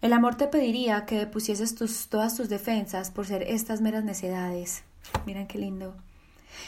[0.00, 4.84] El amor te pediría que depusieses tus, todas tus defensas por ser estas meras necedades.
[5.26, 5.94] Miren qué lindo.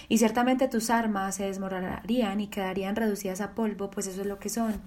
[0.09, 4.39] Y ciertamente tus armas se desmoronarían y quedarían reducidas a polvo, pues eso es lo
[4.39, 4.81] que son.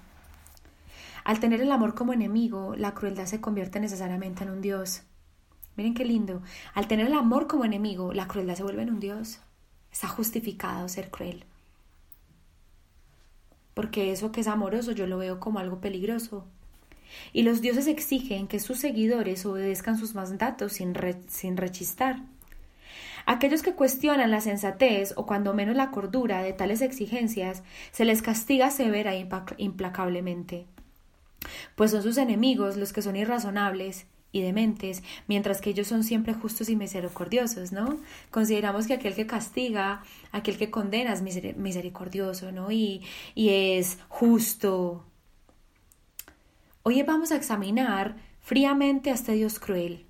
[1.24, 5.04] Al tener el amor como enemigo, la crueldad se convierte necesariamente en un dios.
[5.76, 6.42] Miren qué lindo.
[6.74, 9.40] Al tener el amor como enemigo, la crueldad se vuelve en un dios.
[9.92, 11.46] Está justificado ser cruel.
[13.74, 16.46] Porque eso que es amoroso yo lo veo como algo peligroso.
[17.34, 20.96] Y los dioses exigen que sus seguidores obedezcan sus mandatos sin,
[21.28, 22.24] sin rechistar.
[23.26, 28.22] Aquellos que cuestionan la sensatez o cuando menos la cordura de tales exigencias, se les
[28.22, 30.66] castiga severa e implacablemente.
[31.76, 36.34] Pues son sus enemigos los que son irrazonables y dementes, mientras que ellos son siempre
[36.34, 37.98] justos y misericordiosos, ¿no?
[38.30, 42.72] Consideramos que aquel que castiga, aquel que condena es misericordioso, ¿no?
[42.72, 43.02] Y,
[43.36, 45.04] y es justo,
[46.84, 50.08] Hoy vamos a examinar fríamente a este Dios cruel.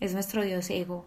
[0.00, 1.06] Es nuestro Dios ego.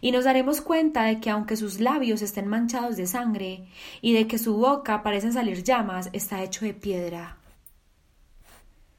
[0.00, 3.66] Y nos daremos cuenta de que aunque sus labios estén manchados de sangre
[4.00, 7.36] y de que su boca parecen salir llamas, está hecho de piedra.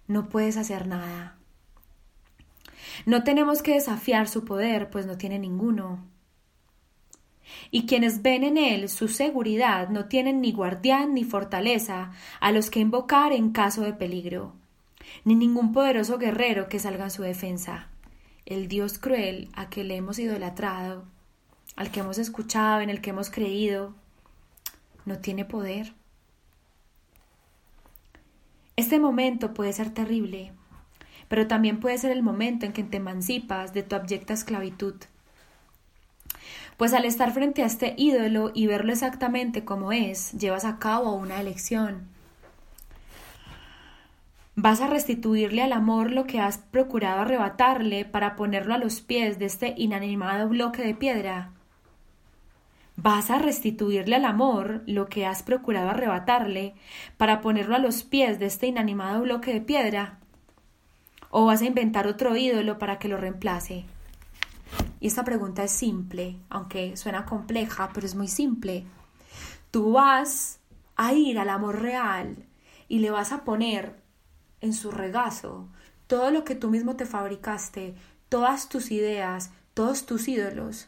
[0.08, 1.38] No puedes hacer nada.
[3.06, 6.04] No tenemos que desafiar su poder, pues no tiene ninguno
[7.72, 12.70] y quienes ven en él su seguridad no tienen ni guardián ni fortaleza a los
[12.70, 14.54] que invocar en caso de peligro,
[15.26, 17.90] ni ningún poderoso guerrero que salga en su defensa.
[18.48, 21.04] El Dios cruel a que le hemos idolatrado,
[21.76, 23.94] al que hemos escuchado, en el que hemos creído,
[25.06, 25.94] no tiene poder.
[28.76, 30.52] Este momento puede ser terrible,
[31.28, 34.96] pero también puede ser el momento en que te emancipas de tu abyecta esclavitud
[36.78, 41.14] pues al estar frente a este ídolo y verlo exactamente como es, llevas a cabo
[41.14, 42.08] una elección.
[44.60, 49.38] Vas a restituirle al amor lo que has procurado arrebatarle para ponerlo a los pies
[49.38, 51.52] de este inanimado bloque de piedra.
[52.96, 56.74] Vas a restituirle al amor lo que has procurado arrebatarle
[57.18, 60.18] para ponerlo a los pies de este inanimado bloque de piedra.
[61.30, 63.86] ¿O vas a inventar otro ídolo para que lo reemplace?
[65.00, 68.86] Y esta pregunta es simple, aunque suena compleja, pero es muy simple.
[69.70, 70.60] Tú vas
[70.96, 72.38] a ir al amor real
[72.88, 74.07] y le vas a poner
[74.62, 75.68] en su regazo
[76.08, 77.96] todo lo que tú mismo te fabricaste,
[78.30, 80.88] todas tus ideas, todos tus ídolos.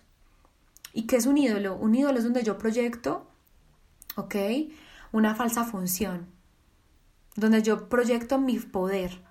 [0.93, 1.75] ¿Y qué es un ídolo?
[1.75, 3.27] Un ídolo es donde yo proyecto,
[4.15, 4.35] ¿ok?
[5.11, 6.27] Una falsa función,
[7.35, 9.21] donde yo proyecto mi poder.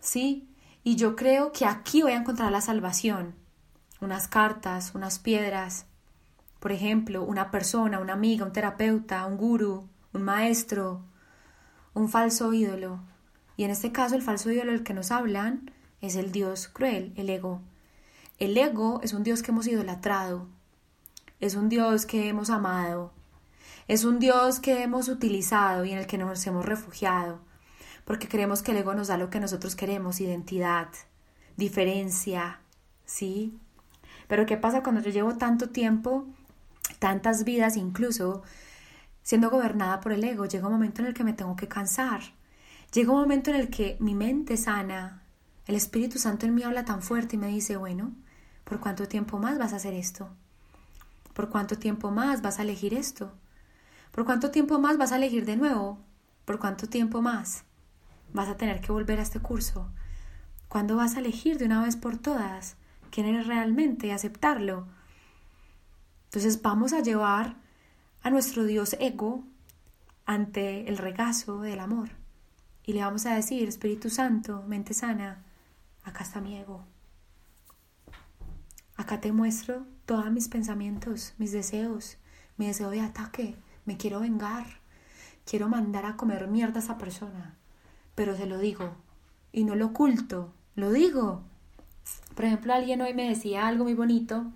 [0.00, 0.48] ¿Sí?
[0.82, 3.34] Y yo creo que aquí voy a encontrar la salvación.
[4.00, 5.86] Unas cartas, unas piedras,
[6.58, 11.02] Por ejemplo, una persona, una amiga, un terapeuta, un gurú, un maestro,
[11.94, 13.00] un falso ídolo.
[13.56, 15.70] Y en este caso el falso ídolo del que nos hablan
[16.00, 17.60] es el Dios cruel, el ego.
[18.38, 20.48] El ego es un Dios que hemos idolatrado,
[21.38, 23.12] es un Dios que hemos amado,
[23.88, 27.40] es un Dios que hemos utilizado y en el que nos hemos refugiado,
[28.04, 30.88] porque creemos que el ego nos da lo que nosotros queremos, identidad,
[31.56, 32.60] diferencia,
[33.04, 33.58] ¿sí?
[34.26, 36.26] Pero ¿qué pasa cuando yo llevo tanto tiempo,
[36.98, 38.42] tantas vidas incluso,
[39.22, 40.46] siendo gobernada por el ego?
[40.46, 42.20] Llega un momento en el que me tengo que cansar.
[42.92, 45.22] Llega un momento en el que mi mente sana,
[45.66, 48.12] el Espíritu Santo en mí habla tan fuerte y me dice, bueno,
[48.64, 50.28] ¿por cuánto tiempo más vas a hacer esto?
[51.34, 53.32] ¿Por cuánto tiempo más vas a elegir esto?
[54.10, 55.98] ¿Por cuánto tiempo más vas a elegir de nuevo?
[56.44, 57.64] ¿Por cuánto tiempo más
[58.32, 59.88] vas a tener que volver a este curso?
[60.68, 62.76] ¿Cuándo vas a elegir de una vez por todas
[63.10, 64.86] quién eres realmente y aceptarlo?
[66.24, 67.56] Entonces vamos a llevar
[68.22, 69.44] a nuestro Dios ego
[70.24, 72.10] ante el regazo del amor.
[72.84, 75.42] Y le vamos a decir, Espíritu Santo, mente sana,
[76.04, 76.84] acá está mi ego.
[78.96, 82.18] Acá te muestro todos mis pensamientos, mis deseos,
[82.56, 84.66] mi deseo de ataque, me quiero vengar,
[85.44, 87.56] quiero mandar a comer mierda a esa persona,
[88.14, 88.94] pero se lo digo.
[89.52, 91.42] Y no lo oculto, lo digo.
[92.34, 94.46] Por ejemplo, alguien hoy me decía algo muy bonito.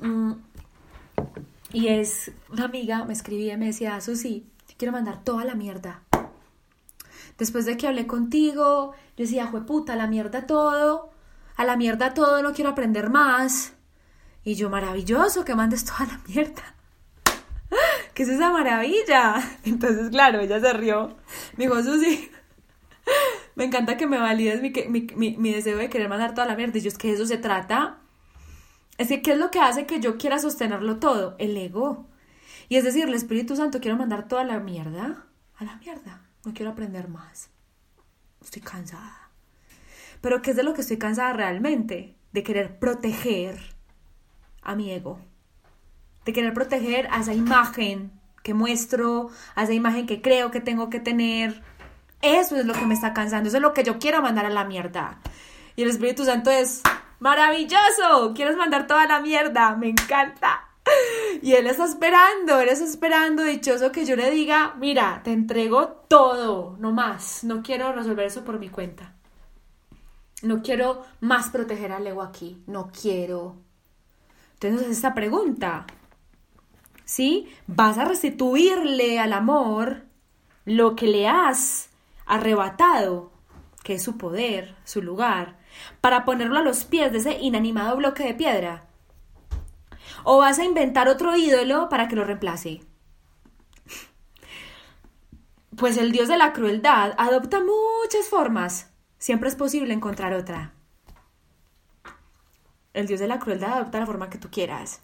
[0.00, 0.32] Mm,
[1.72, 4.46] y es una amiga, me escribía y me decía, Susi,
[4.76, 6.02] quiero mandar toda la mierda.
[7.36, 11.10] Después de que hablé contigo, yo decía, jueputa, a la mierda todo,
[11.56, 13.74] a la mierda todo, no quiero aprender más.
[14.44, 16.74] Y yo, maravilloso, que mandes toda la mierda.
[18.14, 19.34] ¿qué es esa maravilla?
[19.64, 21.16] Entonces, claro, ella se rió.
[21.56, 22.30] Me dijo, Susi,
[23.54, 26.78] me encanta que me valides mi, deseo de querer mandar toda la mierda.
[26.78, 27.98] Y yo, es que de eso se trata.
[28.98, 31.36] Es que, ¿qué es lo que hace que yo quiera sostenerlo todo?
[31.38, 32.06] El ego.
[32.68, 35.24] Y es decir, el Espíritu Santo, quiero mandar toda la mierda
[35.56, 36.22] a la mierda.
[36.44, 37.50] No quiero aprender más.
[38.42, 39.30] Estoy cansada.
[40.20, 42.16] Pero ¿qué es de lo que estoy cansada realmente?
[42.32, 43.58] De querer proteger
[44.62, 45.20] a mi ego
[46.28, 50.90] de querer proteger a esa imagen que muestro, a esa imagen que creo que tengo
[50.90, 51.62] que tener.
[52.20, 54.50] Eso es lo que me está cansando, eso es lo que yo quiero mandar a
[54.50, 55.20] la mierda.
[55.74, 56.82] Y el Espíritu Santo es
[57.20, 60.64] maravilloso, quieres mandar toda la mierda, me encanta.
[61.42, 65.88] Y él está esperando, él está esperando, dichoso que yo le diga, mira, te entrego
[66.08, 69.14] todo, no más, no quiero resolver eso por mi cuenta.
[70.42, 73.56] No quiero más proteger al ego aquí, no quiero.
[74.54, 75.86] Entonces, esta pregunta,
[77.04, 77.48] ¿sí?
[77.66, 80.04] Vas a restituirle al amor
[80.64, 81.90] lo que le has
[82.26, 83.32] arrebatado,
[83.82, 85.57] que es su poder, su lugar,
[86.00, 88.86] para ponerlo a los pies de ese inanimado bloque de piedra.
[90.24, 92.80] O vas a inventar otro ídolo para que lo reemplace.
[95.76, 98.90] Pues el dios de la crueldad adopta muchas formas.
[99.18, 100.72] Siempre es posible encontrar otra.
[102.94, 105.02] El dios de la crueldad adopta la forma que tú quieras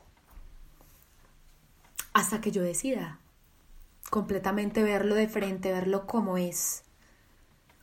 [2.14, 3.18] hasta que yo decida
[4.08, 6.84] completamente verlo de frente, verlo como es.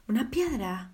[0.08, 0.94] Una piedra.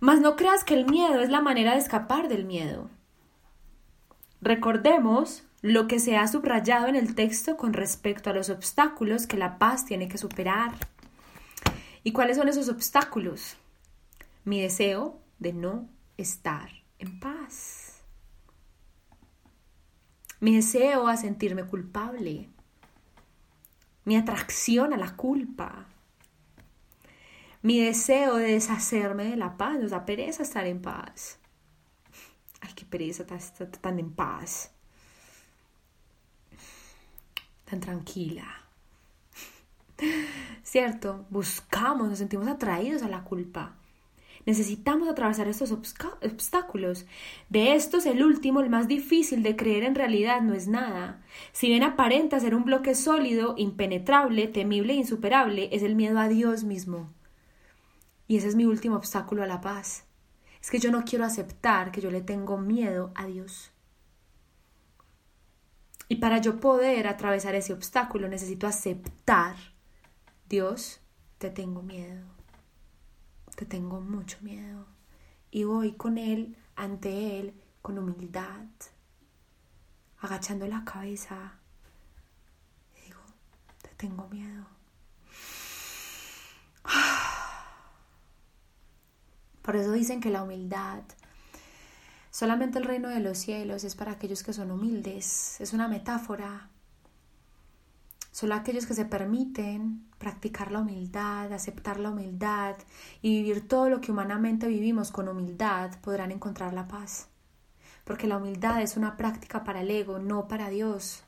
[0.00, 2.90] Mas no creas que el miedo es la manera de escapar del miedo.
[4.40, 9.36] Recordemos lo que se ha subrayado en el texto con respecto a los obstáculos que
[9.36, 10.72] la paz tiene que superar.
[12.04, 13.56] ¿Y cuáles son esos obstáculos?
[14.44, 17.86] Mi deseo de no estar en paz
[20.40, 22.48] mi deseo a sentirme culpable,
[24.04, 25.86] mi atracción a la culpa,
[27.66, 31.40] mi deseo de deshacerme de la paz, nos da pereza estar en paz.
[32.60, 34.70] Ay, qué pereza estar tan en paz,
[37.64, 38.46] tan tranquila.
[40.62, 41.26] ¿Cierto?
[41.28, 43.74] Buscamos, nos sentimos atraídos a la culpa.
[44.44, 47.04] Necesitamos atravesar estos obstáculos.
[47.48, 51.20] De estos, el último, el más difícil de creer en realidad, no es nada.
[51.50, 56.28] Si bien aparenta ser un bloque sólido, impenetrable, temible e insuperable, es el miedo a
[56.28, 57.15] Dios mismo.
[58.26, 60.04] Y ese es mi último obstáculo a la paz.
[60.60, 63.70] Es que yo no quiero aceptar que yo le tengo miedo a Dios.
[66.08, 69.56] Y para yo poder atravesar ese obstáculo necesito aceptar,
[70.48, 71.00] Dios,
[71.38, 72.36] te tengo miedo
[73.56, 74.86] te tengo mucho miedo.
[75.50, 78.66] Y voy con él, ante él, con humildad,
[80.20, 81.54] agachando la cabeza.
[82.96, 83.20] Y digo,
[83.82, 84.66] te tengo miedo.
[89.66, 91.02] Por eso dicen que la humildad
[92.36, 96.68] Solamente el reino de los cielos es para aquellos que son humildes, es una metáfora.
[98.30, 102.76] Solo aquellos que se permiten practicar la humildad, aceptar la humildad
[103.22, 107.28] y vivir todo lo que humanamente vivimos con humildad podrán encontrar la paz.
[108.04, 111.24] Porque la humildad es una práctica para el ego, no para Dios.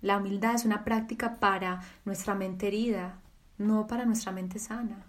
[0.00, 3.20] La humildad es una práctica para nuestra mente herida,
[3.58, 5.04] no para nuestra mente sana.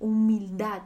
[0.00, 0.82] Humildad.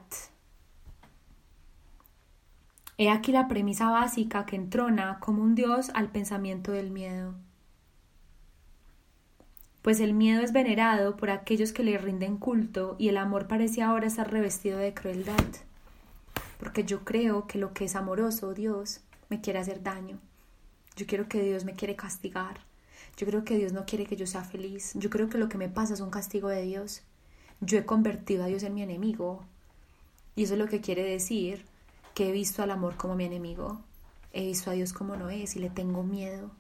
[2.97, 7.35] He aquí la premisa básica que entrona como un Dios al pensamiento del miedo.
[9.83, 13.83] Pues el miedo es venerado por aquellos que le rinden culto y el amor parece
[13.83, 15.45] ahora estar revestido de crueldad.
[16.59, 20.21] Porque yo creo que lo que es amoroso, Dios, me quiere hacer daño.
[20.97, 22.61] Yo quiero que Dios me quiere castigar.
[23.17, 24.93] Yo creo que Dios no quiere que yo sea feliz.
[24.95, 27.03] Yo creo que lo que me pasa es un castigo de Dios.
[27.63, 29.45] Yo he convertido a Dios en mi enemigo.
[30.35, 31.65] Y eso es lo que quiere decir
[32.13, 33.81] que he visto al amor como mi enemigo.
[34.33, 36.51] He visto a Dios como no es y le tengo miedo.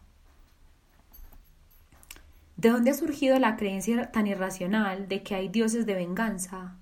[2.56, 6.76] ¿De dónde ha surgido la creencia tan irracional de que hay dioses de venganza?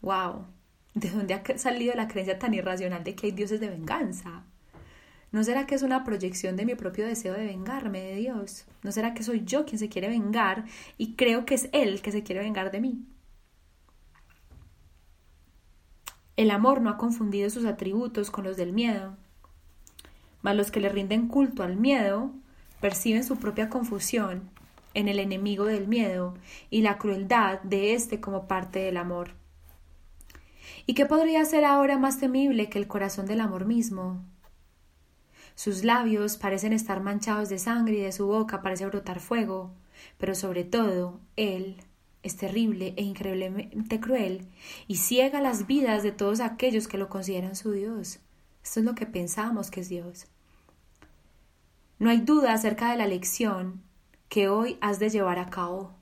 [0.00, 0.46] ¡Wow!
[0.94, 4.44] ¿De dónde ha salido la creencia tan irracional de que hay dioses de venganza?
[5.34, 8.66] ¿No será que es una proyección de mi propio deseo de vengarme de Dios?
[8.84, 10.64] ¿No será que soy yo quien se quiere vengar
[10.96, 13.04] y creo que es Él que se quiere vengar de mí?
[16.36, 19.16] El amor no ha confundido sus atributos con los del miedo,
[20.42, 22.30] mas los que le rinden culto al miedo
[22.80, 24.48] perciben su propia confusión
[24.94, 26.34] en el enemigo del miedo
[26.70, 29.32] y la crueldad de éste como parte del amor.
[30.86, 34.22] ¿Y qué podría ser ahora más temible que el corazón del amor mismo?
[35.54, 39.72] Sus labios parecen estar manchados de sangre y de su boca parece brotar fuego,
[40.18, 41.76] pero sobre todo él
[42.24, 44.48] es terrible e increíblemente cruel
[44.88, 48.18] y ciega las vidas de todos aquellos que lo consideran su Dios.
[48.64, 50.26] Esto es lo que pensamos que es Dios.
[51.98, 53.82] No hay duda acerca de la lección
[54.28, 55.92] que hoy has de llevar a cabo.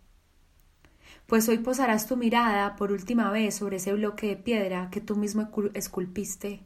[1.27, 5.17] Pues hoy posarás tu mirada por última vez sobre ese bloque de piedra que tú
[5.17, 6.63] mismo esculpiste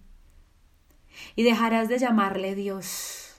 [1.34, 3.34] y dejarás de llamarle Dios.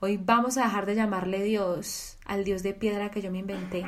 [0.00, 3.84] Hoy vamos a dejar de llamarle Dios al Dios de piedra que yo me inventé.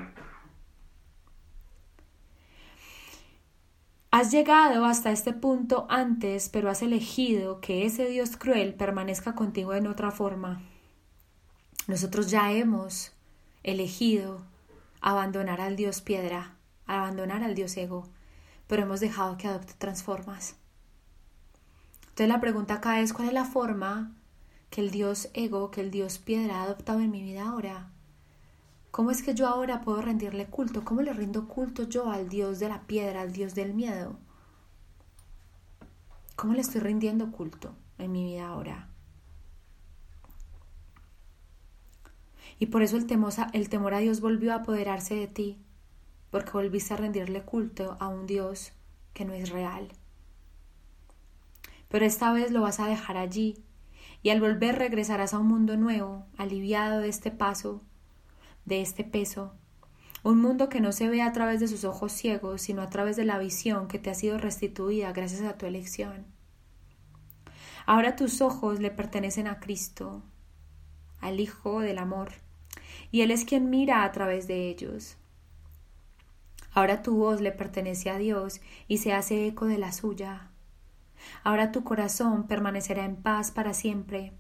[4.13, 9.73] Has llegado hasta este punto antes, pero has elegido que ese Dios cruel permanezca contigo
[9.73, 10.63] en otra forma.
[11.87, 13.13] Nosotros ya hemos
[13.63, 14.43] elegido
[15.01, 16.57] abandonar al Dios piedra,
[16.87, 18.09] abandonar al Dios ego,
[18.67, 20.57] pero hemos dejado que adopte transformas.
[22.21, 24.15] Entonces la pregunta acá es, ¿cuál es la forma
[24.69, 27.89] que el Dios ego, que el Dios piedra ha adoptado en mi vida ahora?
[28.91, 30.85] ¿Cómo es que yo ahora puedo rendirle culto?
[30.85, 34.19] ¿Cómo le rindo culto yo al Dios de la piedra, al Dios del miedo?
[36.37, 38.91] ¿Cómo le estoy rindiendo culto en mi vida ahora?
[42.59, 45.59] Y por eso el temor, el temor a Dios volvió a apoderarse de ti,
[46.31, 48.73] porque volviste a rendirle culto a un Dios
[49.15, 49.91] que no es real
[51.91, 53.63] pero esta vez lo vas a dejar allí,
[54.23, 57.83] y al volver regresarás a un mundo nuevo, aliviado de este paso,
[58.65, 59.55] de este peso,
[60.23, 63.17] un mundo que no se ve a través de sus ojos ciegos, sino a través
[63.17, 66.27] de la visión que te ha sido restituida gracias a tu elección.
[67.87, 70.23] Ahora tus ojos le pertenecen a Cristo,
[71.21, 72.33] al Hijo del Amor,
[73.11, 75.17] y Él es quien mira a través de ellos.
[76.73, 80.50] Ahora tu voz le pertenece a Dios y se hace eco de la suya.
[81.43, 84.33] Ahora tu corazón permanecerá en paz para siempre.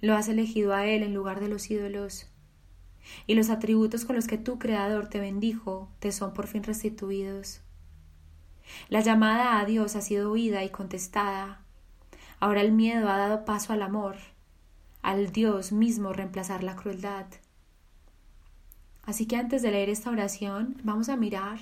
[0.00, 2.28] Lo has elegido a Él en lugar de los ídolos.
[3.26, 7.62] Y los atributos con los que tu Creador te bendijo te son por fin restituidos.
[8.88, 11.62] La llamada a Dios ha sido oída y contestada.
[12.38, 14.16] Ahora el miedo ha dado paso al amor,
[15.02, 17.26] al Dios mismo reemplazar la crueldad.
[19.04, 21.60] Así que antes de leer esta oración, vamos a mirar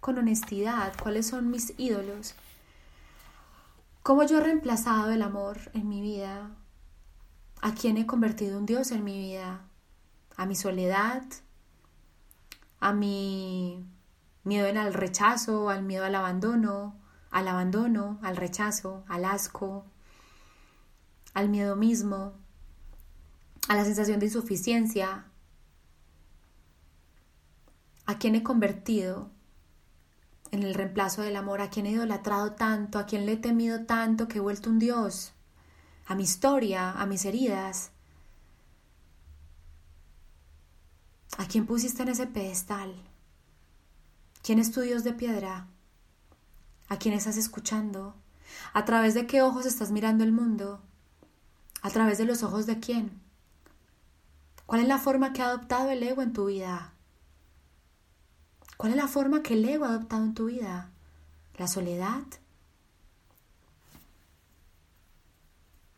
[0.00, 2.34] con honestidad cuáles son mis ídolos
[4.08, 6.56] ¿Cómo yo he reemplazado el amor en mi vida?
[7.60, 9.68] ¿A quién he convertido un Dios en mi vida?
[10.34, 11.24] ¿A mi soledad?
[12.80, 13.84] ¿A mi
[14.44, 15.68] miedo al rechazo?
[15.68, 16.98] ¿Al miedo al abandono?
[17.30, 18.18] ¿Al abandono?
[18.22, 19.04] ¿Al rechazo?
[19.08, 19.84] ¿Al asco?
[21.34, 22.32] ¿Al miedo mismo?
[23.68, 25.26] ¿A la sensación de insuficiencia?
[28.06, 29.30] ¿A quién he convertido
[30.50, 33.84] en el reemplazo del amor, a quien he idolatrado tanto, a quien le he temido
[33.84, 35.32] tanto que he vuelto un Dios,
[36.06, 37.90] a mi historia, a mis heridas.
[41.36, 42.94] ¿A quién pusiste en ese pedestal?
[44.42, 45.68] ¿Quién es tu Dios de piedra?
[46.88, 48.14] ¿A quién estás escuchando?
[48.72, 50.80] ¿A través de qué ojos estás mirando el mundo?
[51.82, 53.20] ¿A través de los ojos de quién?
[54.66, 56.92] ¿Cuál es la forma que ha adoptado el ego en tu vida?
[58.78, 60.92] ¿Cuál es la forma que el ego ha adoptado en tu vida?
[61.56, 62.22] ¿La soledad?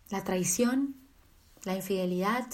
[0.09, 0.97] ¿La traición?
[1.65, 2.47] ¿La infidelidad?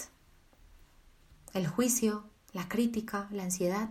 [1.53, 2.25] ¿El juicio?
[2.51, 3.29] ¿La crítica?
[3.31, 3.89] ¿La ansiedad?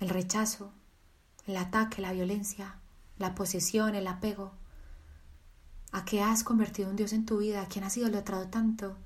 [0.00, 0.72] ¿El rechazo?
[1.46, 2.02] ¿El ataque?
[2.02, 2.80] ¿La violencia?
[3.16, 3.94] ¿La posesión?
[3.94, 4.54] ¿El apego?
[5.92, 7.62] ¿A qué has convertido un Dios en tu vida?
[7.62, 8.96] ¿A quién has idolatrado tanto?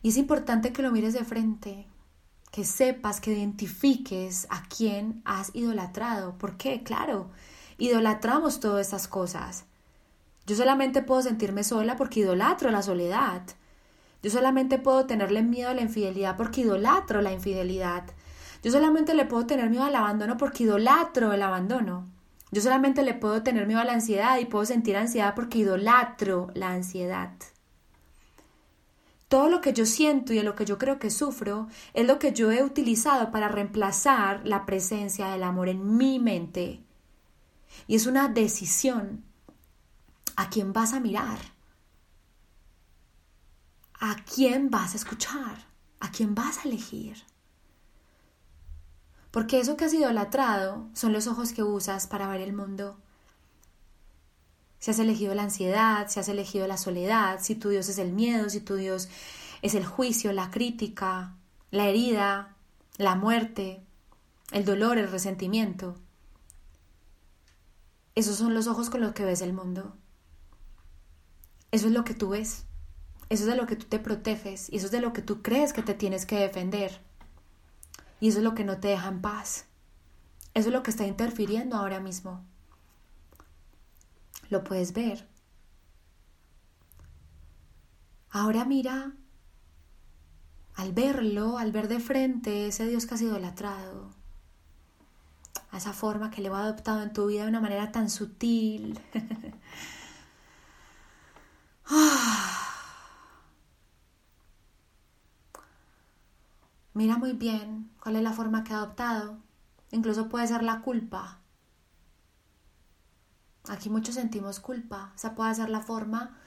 [0.00, 1.86] Y es importante que lo mires de frente,
[2.54, 6.38] que sepas, que identifiques a quién has idolatrado.
[6.38, 6.84] ¿Por qué?
[6.84, 7.28] Claro,
[7.78, 9.64] idolatramos todas esas cosas.
[10.46, 13.42] Yo solamente puedo sentirme sola porque idolatro la soledad.
[14.22, 18.04] Yo solamente puedo tenerle miedo a la infidelidad porque idolatro la infidelidad.
[18.62, 22.06] Yo solamente le puedo tener miedo al abandono porque idolatro el abandono.
[22.52, 26.52] Yo solamente le puedo tener miedo a la ansiedad y puedo sentir ansiedad porque idolatro
[26.54, 27.32] la ansiedad.
[29.34, 32.32] Todo lo que yo siento y lo que yo creo que sufro es lo que
[32.32, 36.84] yo he utilizado para reemplazar la presencia del amor en mi mente.
[37.88, 39.24] Y es una decisión
[40.36, 41.40] a quién vas a mirar,
[43.98, 45.66] a quién vas a escuchar,
[45.98, 47.24] a quién vas a elegir.
[49.32, 53.00] Porque eso que has idolatrado son los ojos que usas para ver el mundo.
[54.84, 58.12] Si has elegido la ansiedad, si has elegido la soledad, si tu Dios es el
[58.12, 59.08] miedo, si tu Dios
[59.62, 61.36] es el juicio, la crítica,
[61.70, 62.54] la herida,
[62.98, 63.82] la muerte,
[64.52, 65.94] el dolor, el resentimiento.
[68.14, 69.96] Esos son los ojos con los que ves el mundo.
[71.70, 72.66] Eso es lo que tú ves.
[73.30, 75.40] Eso es de lo que tú te proteges y eso es de lo que tú
[75.40, 77.00] crees que te tienes que defender.
[78.20, 79.64] Y eso es lo que no te deja en paz.
[80.52, 82.44] Eso es lo que está interfiriendo ahora mismo.
[84.54, 85.26] Lo puedes ver.
[88.30, 89.16] Ahora mira,
[90.76, 94.10] al verlo, al ver de frente ese Dios que has idolatrado,
[95.72, 99.00] a esa forma que le va adoptado en tu vida de una manera tan sutil.
[106.94, 109.38] Mira muy bien cuál es la forma que ha adoptado.
[109.90, 111.40] Incluso puede ser la culpa.
[113.68, 115.12] Aquí muchos sentimos culpa.
[115.16, 116.38] Esa puede ser la forma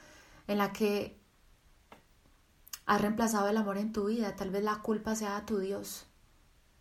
[0.46, 1.18] en la que
[2.86, 4.36] has reemplazado el amor en tu vida.
[4.36, 6.06] Tal vez la culpa sea tu Dios,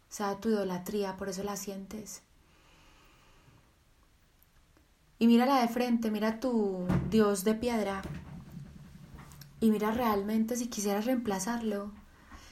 [0.09, 2.21] sea tu idolatría, por eso la sientes.
[5.19, 8.03] Y mírala de frente, mira tu Dios de piedra.
[9.59, 11.91] Y mira realmente si quisieras reemplazarlo,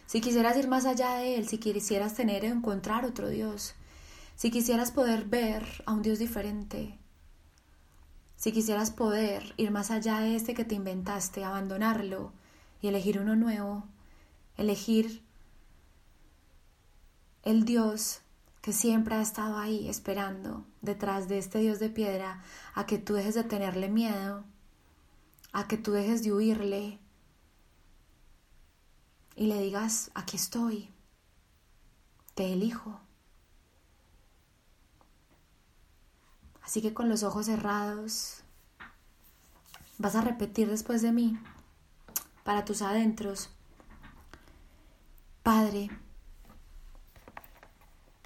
[0.07, 3.75] si quisieras ir más allá de Él, si quisieras tener o encontrar otro Dios,
[4.35, 6.97] si quisieras poder ver a un Dios diferente,
[8.35, 12.31] si quisieras poder ir más allá de este que te inventaste, abandonarlo
[12.81, 13.85] y elegir uno nuevo,
[14.57, 15.23] elegir
[17.43, 18.21] el Dios
[18.61, 23.13] que siempre ha estado ahí esperando detrás de este Dios de piedra a que tú
[23.13, 24.43] dejes de tenerle miedo,
[25.51, 26.99] a que tú dejes de huirle,
[29.35, 30.89] y le digas, aquí estoy,
[32.33, 33.04] te elijo.
[36.65, 38.41] Así que con los ojos cerrados
[39.99, 41.37] vas a repetir después de mí,
[42.43, 43.51] para tus adentros,
[45.43, 45.91] Padre,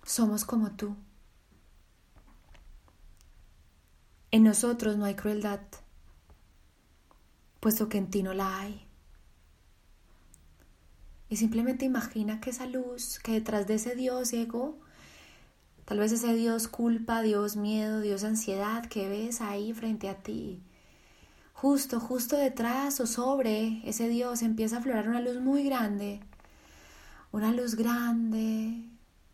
[0.05, 0.95] somos como tú.
[4.31, 5.59] En nosotros no hay crueldad,
[7.59, 8.87] puesto que en ti no la hay.
[11.27, 14.79] Y simplemente imagina que esa luz, que detrás de ese Dios ego,
[15.89, 20.61] tal vez ese Dios culpa, Dios miedo, Dios ansiedad que ves ahí frente a ti,
[21.51, 26.19] justo, justo detrás o sobre ese Dios empieza a aflorar una luz muy grande,
[27.31, 28.83] una luz grande,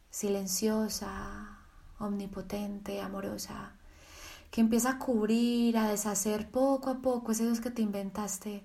[0.10, 1.60] silenciosa,
[2.00, 3.74] omnipotente, amorosa,
[4.50, 8.64] que empieza a cubrir, a deshacer poco a poco ese Dios que te inventaste.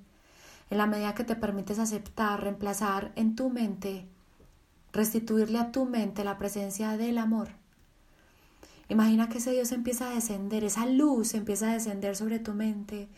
[0.71, 4.07] En la medida que te permites aceptar, reemplazar en tu mente,
[4.93, 7.60] restituirle a tu mente la presencia del amor.
[8.91, 13.09] Imagina que ese Dios empieza a descender, esa luz empieza a descender sobre tu mente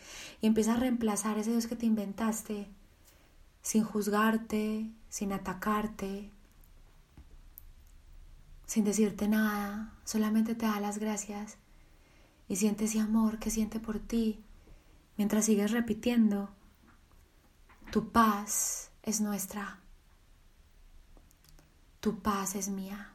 [0.40, 2.68] y empieza a reemplazar ese Dios que te inventaste,
[3.62, 6.30] sin juzgarte, sin atacarte,
[8.66, 11.56] sin decirte nada, solamente te da las gracias
[12.48, 14.44] y siente ese amor que siente por ti
[15.16, 16.50] mientras sigues repitiendo
[17.90, 19.78] tu paz es nuestra.
[22.00, 23.11] Tu paz es mía.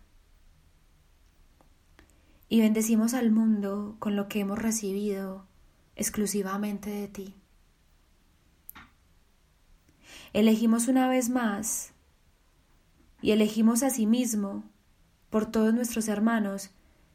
[2.49, 5.45] Y bendecimos al mundo con lo que hemos recibido
[5.95, 7.35] exclusivamente de ti.
[10.33, 11.93] Elegimos una vez más
[13.21, 14.63] y elegimos a sí mismo
[15.29, 16.71] por todos nuestros hermanos,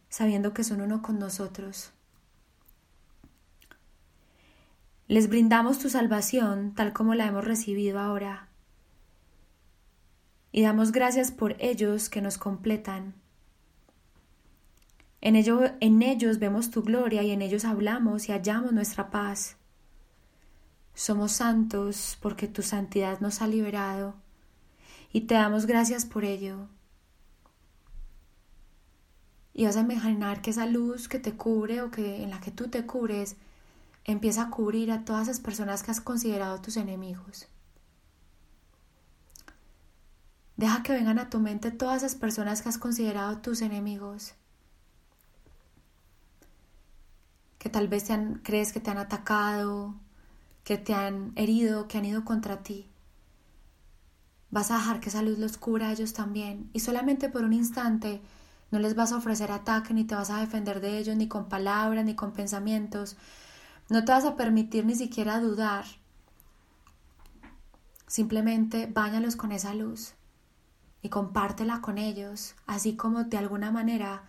[0.08, 1.92] sabiendo que son uno con nosotros.
[5.08, 8.48] Les brindamos tu salvación tal como la hemos recibido ahora.
[10.50, 13.21] Y damos gracias por ellos que nos completan
[15.22, 19.56] en, en ellos vemos tu gloria y en ellos hablamos y hallamos nuestra paz.
[20.94, 24.14] Somos santos porque tu santidad nos ha liberado
[25.12, 26.68] y te damos gracias por ello.
[29.54, 32.50] Y vas a imaginar que esa luz que te cubre o que en la que
[32.50, 33.36] tú te cubres
[34.04, 37.46] empieza a cubrir a todas esas personas que has considerado tus enemigos.
[40.56, 44.34] Deja que vengan a tu mente todas esas personas que has considerado tus enemigos.
[47.62, 48.08] Que tal vez
[48.42, 49.94] crees que te han atacado,
[50.64, 52.90] que te han herido, que han ido contra ti.
[54.50, 57.52] Vas a dejar que esa luz los cubra a ellos también y solamente por un
[57.52, 58.20] instante
[58.72, 61.48] no les vas a ofrecer ataque ni te vas a defender de ellos ni con
[61.48, 63.16] palabras ni con pensamientos.
[63.88, 65.84] No te vas a permitir ni siquiera dudar.
[68.08, 70.14] Simplemente báñalos con esa luz
[71.00, 74.24] y compártela con ellos, así como de alguna manera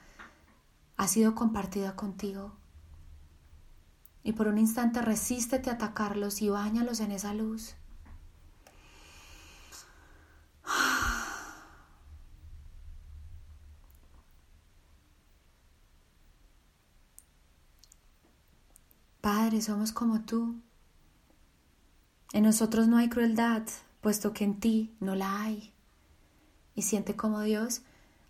[0.98, 2.62] ha sido compartida contigo
[4.24, 7.76] y por un instante resístete a atacarlos y bañalos en esa luz.
[19.20, 20.56] Padre, somos como tú.
[22.34, 23.64] En nosotros no hay crueldad,
[24.02, 25.72] puesto que en ti no la hay.
[26.76, 27.82] Y siente como Dios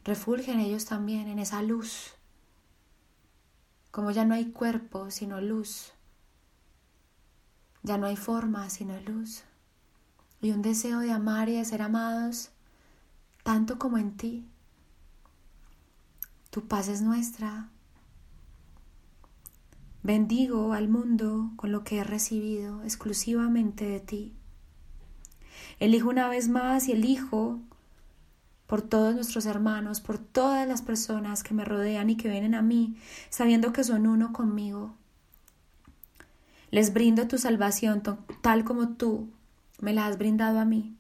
[0.04, 2.14] refulge en ellos también, en esa luz
[3.94, 5.92] como ya no hay cuerpo sino luz,
[7.84, 9.44] ya no hay forma sino luz,
[10.42, 12.50] y un deseo de amar y de ser amados,
[13.44, 14.48] tanto como en ti.
[16.50, 17.70] Tu paz es nuestra.
[20.02, 24.34] Bendigo al mundo con lo que he recibido exclusivamente de ti.
[25.80, 27.60] Elijo una vez más y elijo
[28.74, 32.64] por todos nuestros hermanos, por todas las personas que me rodean y que vienen a
[32.64, 32.98] mí,
[33.30, 34.96] sabiendo que son uno conmigo.
[36.72, 38.02] Les brindo tu salvación
[38.42, 39.30] tal como tú
[39.80, 40.98] me la has brindado a mí.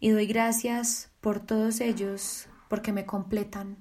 [0.00, 3.76] Y doy gracias por todos ellos, porque me completan.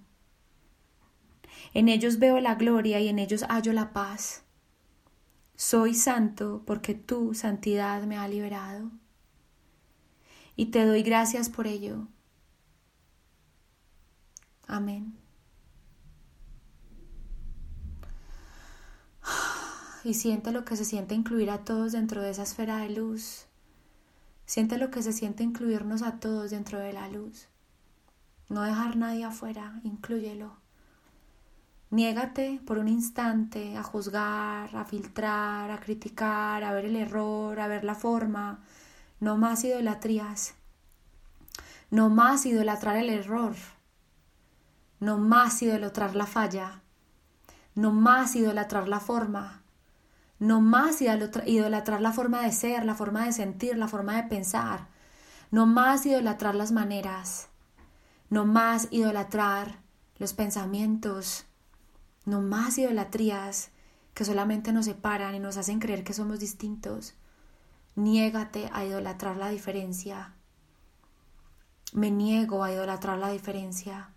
[1.74, 4.44] En ellos veo la gloria y en ellos hallo la paz.
[5.56, 8.92] Soy santo porque tu santidad me ha liberado
[10.56, 12.08] y te doy gracias por ello.
[14.68, 15.18] Amén.
[20.06, 23.46] Y siente lo que se siente incluir a todos dentro de esa esfera de luz.
[24.46, 27.48] Siente lo que se siente incluirnos a todos dentro de la luz.
[28.50, 30.58] No dejar nadie afuera, inclúyelo.
[31.90, 37.68] Niégate por un instante a juzgar, a filtrar, a criticar, a ver el error, a
[37.68, 38.60] ver la forma,
[39.24, 40.54] no más idolatrías,
[41.90, 43.56] no más idolatrar el error,
[45.00, 46.82] no más idolatrar la falla,
[47.74, 49.62] no más idolatrar la forma,
[50.40, 54.90] no más idolatrar la forma de ser, la forma de sentir, la forma de pensar,
[55.52, 57.48] no más idolatrar las maneras,
[58.30, 59.80] no más idolatrar
[60.18, 61.46] los pensamientos,
[62.26, 63.70] no más idolatrías
[64.14, 67.16] que solamente nos separan y nos hacen creer que somos distintos.
[67.96, 70.34] Niégate a idolatrar la diferencia.
[71.94, 74.10] Me niego a idolatrar la diferencia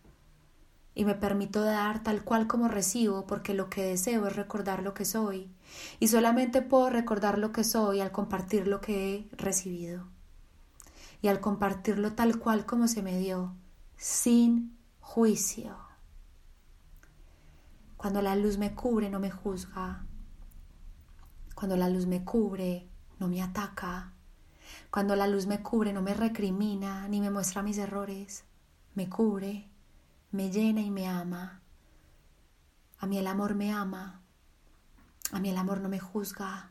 [0.94, 4.94] y me permito dar tal cual como recibo porque lo que deseo es recordar lo
[4.94, 5.52] que soy
[6.00, 10.08] y solamente puedo recordar lo que soy al compartir lo que he recibido
[11.20, 13.54] y al compartirlo tal cual como se me dio,
[13.98, 15.76] sin juicio.
[17.98, 20.06] Cuando la luz me cubre no me juzga.
[21.54, 24.12] Cuando la luz me cubre no me ataca.
[24.90, 28.44] Cuando la luz me cubre, no me recrimina ni me muestra mis errores.
[28.94, 29.68] Me cubre,
[30.32, 31.60] me llena y me ama.
[32.98, 34.22] A mí el amor me ama.
[35.32, 36.70] A mí el amor no me juzga.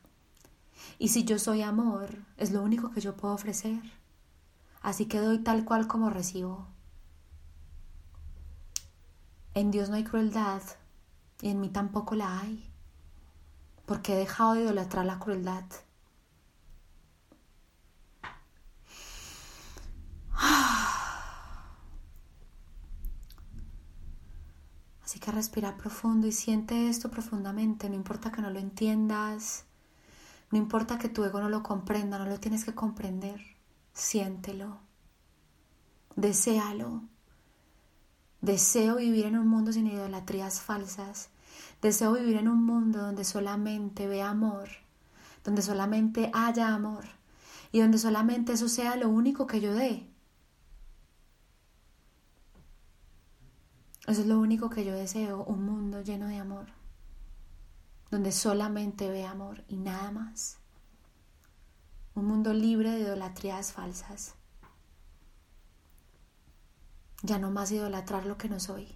[0.97, 3.81] Y si yo soy amor, es lo único que yo puedo ofrecer.
[4.81, 6.67] Así que doy tal cual como recibo.
[9.53, 10.61] En Dios no hay crueldad
[11.41, 12.69] y en mí tampoco la hay,
[13.85, 15.63] porque he dejado de idolatrar la crueldad.
[25.03, 29.65] Así que respira profundo y siente esto profundamente, no importa que no lo entiendas,
[30.51, 33.41] no importa que tu ego no lo comprenda, no lo tienes que comprender,
[33.93, 34.79] siéntelo,
[36.15, 37.03] deséalo.
[38.41, 41.29] Deseo vivir en un mundo sin idolatrías falsas,
[41.81, 44.69] deseo vivir en un mundo donde solamente vea amor,
[45.43, 47.05] donde solamente haya amor
[47.71, 50.07] y donde solamente eso sea lo único que yo dé.
[54.07, 56.67] Eso es lo único que yo deseo, un mundo lleno de amor,
[58.11, 60.57] donde solamente ve amor y nada más.
[62.13, 64.35] Un mundo libre de idolatrías falsas.
[67.23, 68.95] Ya no más idolatrar lo que no soy.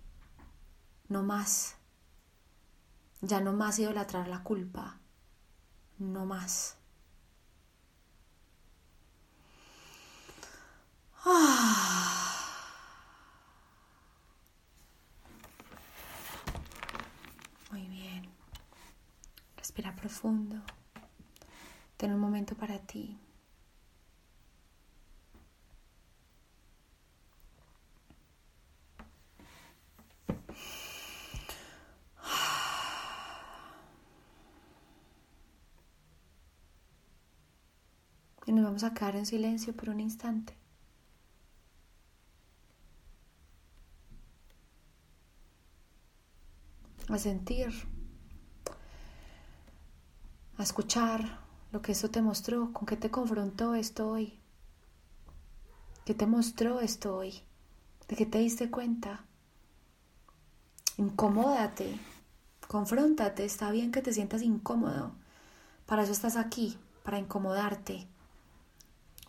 [1.08, 1.76] No más.
[3.22, 5.00] Ya no más idolatrar la culpa.
[5.98, 6.78] No más.
[11.26, 12.39] Ah.
[19.80, 20.58] Respira profundo.
[21.96, 23.18] Ten un momento para ti.
[38.46, 40.54] Y nos vamos a quedar en silencio por un instante.
[47.08, 47.72] A sentir
[50.62, 51.40] a escuchar
[51.72, 54.40] lo que eso te mostró, con qué te confrontó esto hoy,
[56.04, 57.42] qué te mostró esto hoy,
[58.08, 59.24] de qué te diste cuenta.
[60.98, 61.98] Incomódate,
[62.68, 65.14] confróntate, está bien que te sientas incómodo,
[65.86, 68.08] para eso estás aquí, para incomodarte.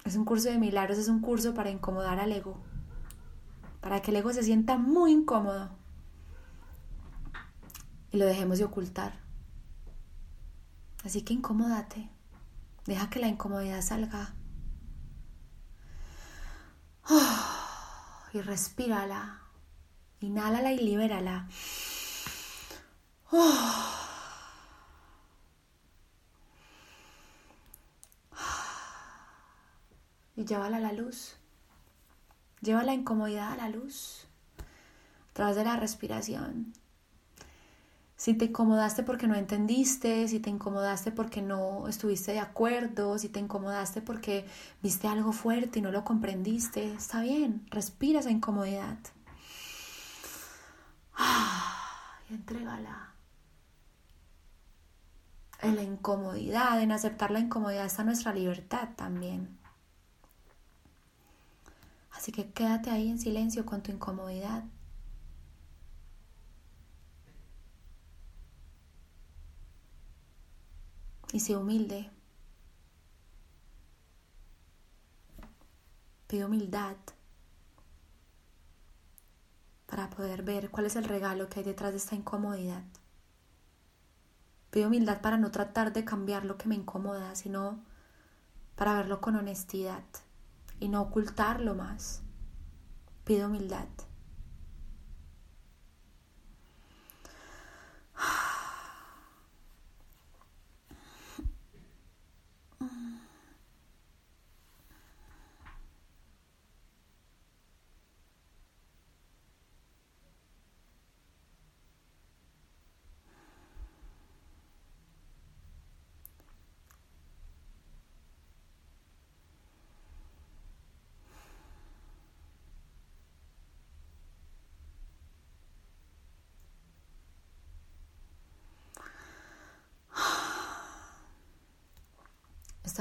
[0.05, 2.59] Es un curso de milagros, es un curso para incomodar al ego,
[3.81, 5.71] para que el ego se sienta muy incómodo
[8.11, 9.20] y lo dejemos de ocultar.
[11.05, 12.11] Así que incomódate.
[12.87, 14.35] Deja que la incomodidad salga.
[18.33, 19.43] y respírala.
[20.21, 21.47] Inhálala y libérala.
[30.37, 31.37] y llévala a la luz.
[32.61, 34.27] Lleva la incomodidad a la luz.
[35.31, 36.75] A través de la respiración
[38.21, 43.31] si te incomodaste porque no entendiste, si te incomodaste porque no estuviste de acuerdo, si
[43.31, 44.45] te incomodaste porque
[44.83, 48.99] viste algo fuerte y no lo comprendiste, está bien, respira esa incomodidad.
[52.29, 53.15] Y entrégala.
[55.63, 59.59] En la incomodidad, en aceptar la incomodidad está nuestra libertad también.
[62.11, 64.65] Así que quédate ahí en silencio con tu incomodidad.
[71.33, 72.11] Y sé humilde.
[76.27, 76.97] Pide humildad
[79.87, 82.85] para poder ver cuál es el regalo que hay detrás de esta incomodidad.
[84.71, 87.83] Pido humildad para no tratar de cambiar lo que me incomoda, sino
[88.77, 90.05] para verlo con honestidad
[90.79, 92.23] y no ocultarlo más.
[93.25, 93.89] Pido humildad.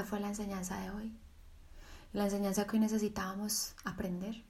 [0.10, 1.16] Fue la enseñanza de hoy.
[2.14, 4.44] La enseñanza que hoy necesitábamos aprender.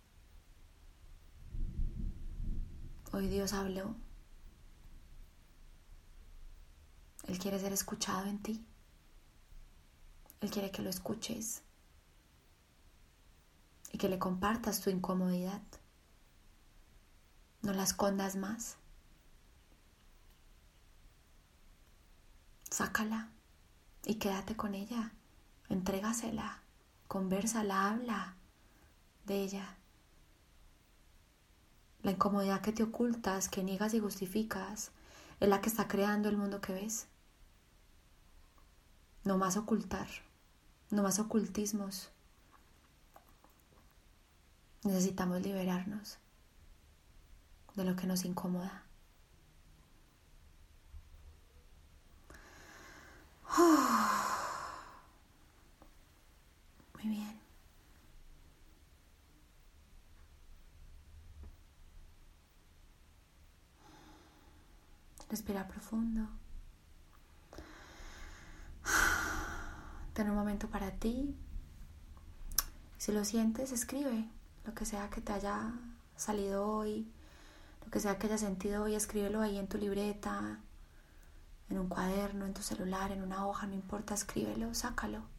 [3.11, 3.93] Hoy Dios habló.
[7.27, 8.65] Él quiere ser escuchado en ti.
[10.39, 11.61] Él quiere que lo escuches
[13.91, 15.61] y que le compartas tu incomodidad.
[17.63, 18.77] No la escondas más.
[22.71, 23.29] Sácala
[24.05, 25.11] y quédate con ella.
[25.69, 26.59] Entrégasela,
[27.07, 28.35] conversala, habla
[29.25, 29.77] de ella.
[32.01, 34.91] La incomodidad que te ocultas, que niegas y justificas,
[35.39, 37.07] es la que está creando el mundo que ves.
[39.23, 40.07] No más ocultar,
[40.89, 42.09] no más ocultismos.
[44.83, 46.17] Necesitamos liberarnos
[47.75, 48.83] de lo que nos incomoda.
[53.51, 54.28] Ah.
[57.03, 57.39] Muy bien.
[65.29, 66.27] Respira profundo.
[70.13, 71.35] Ten un momento para ti.
[72.97, 74.27] Si lo sientes, escribe
[74.65, 75.71] lo que sea que te haya
[76.17, 77.09] salido hoy,
[77.85, 80.59] lo que sea que hayas sentido hoy, escríbelo ahí en tu libreta,
[81.69, 85.38] en un cuaderno, en tu celular, en una hoja, no importa, escríbelo, sácalo.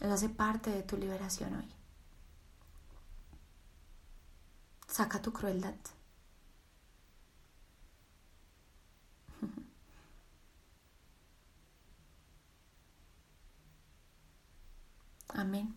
[0.00, 1.68] Eso hace parte de tu liberación hoy.
[4.88, 5.74] Saca tu crueldad.
[15.28, 15.76] Amén.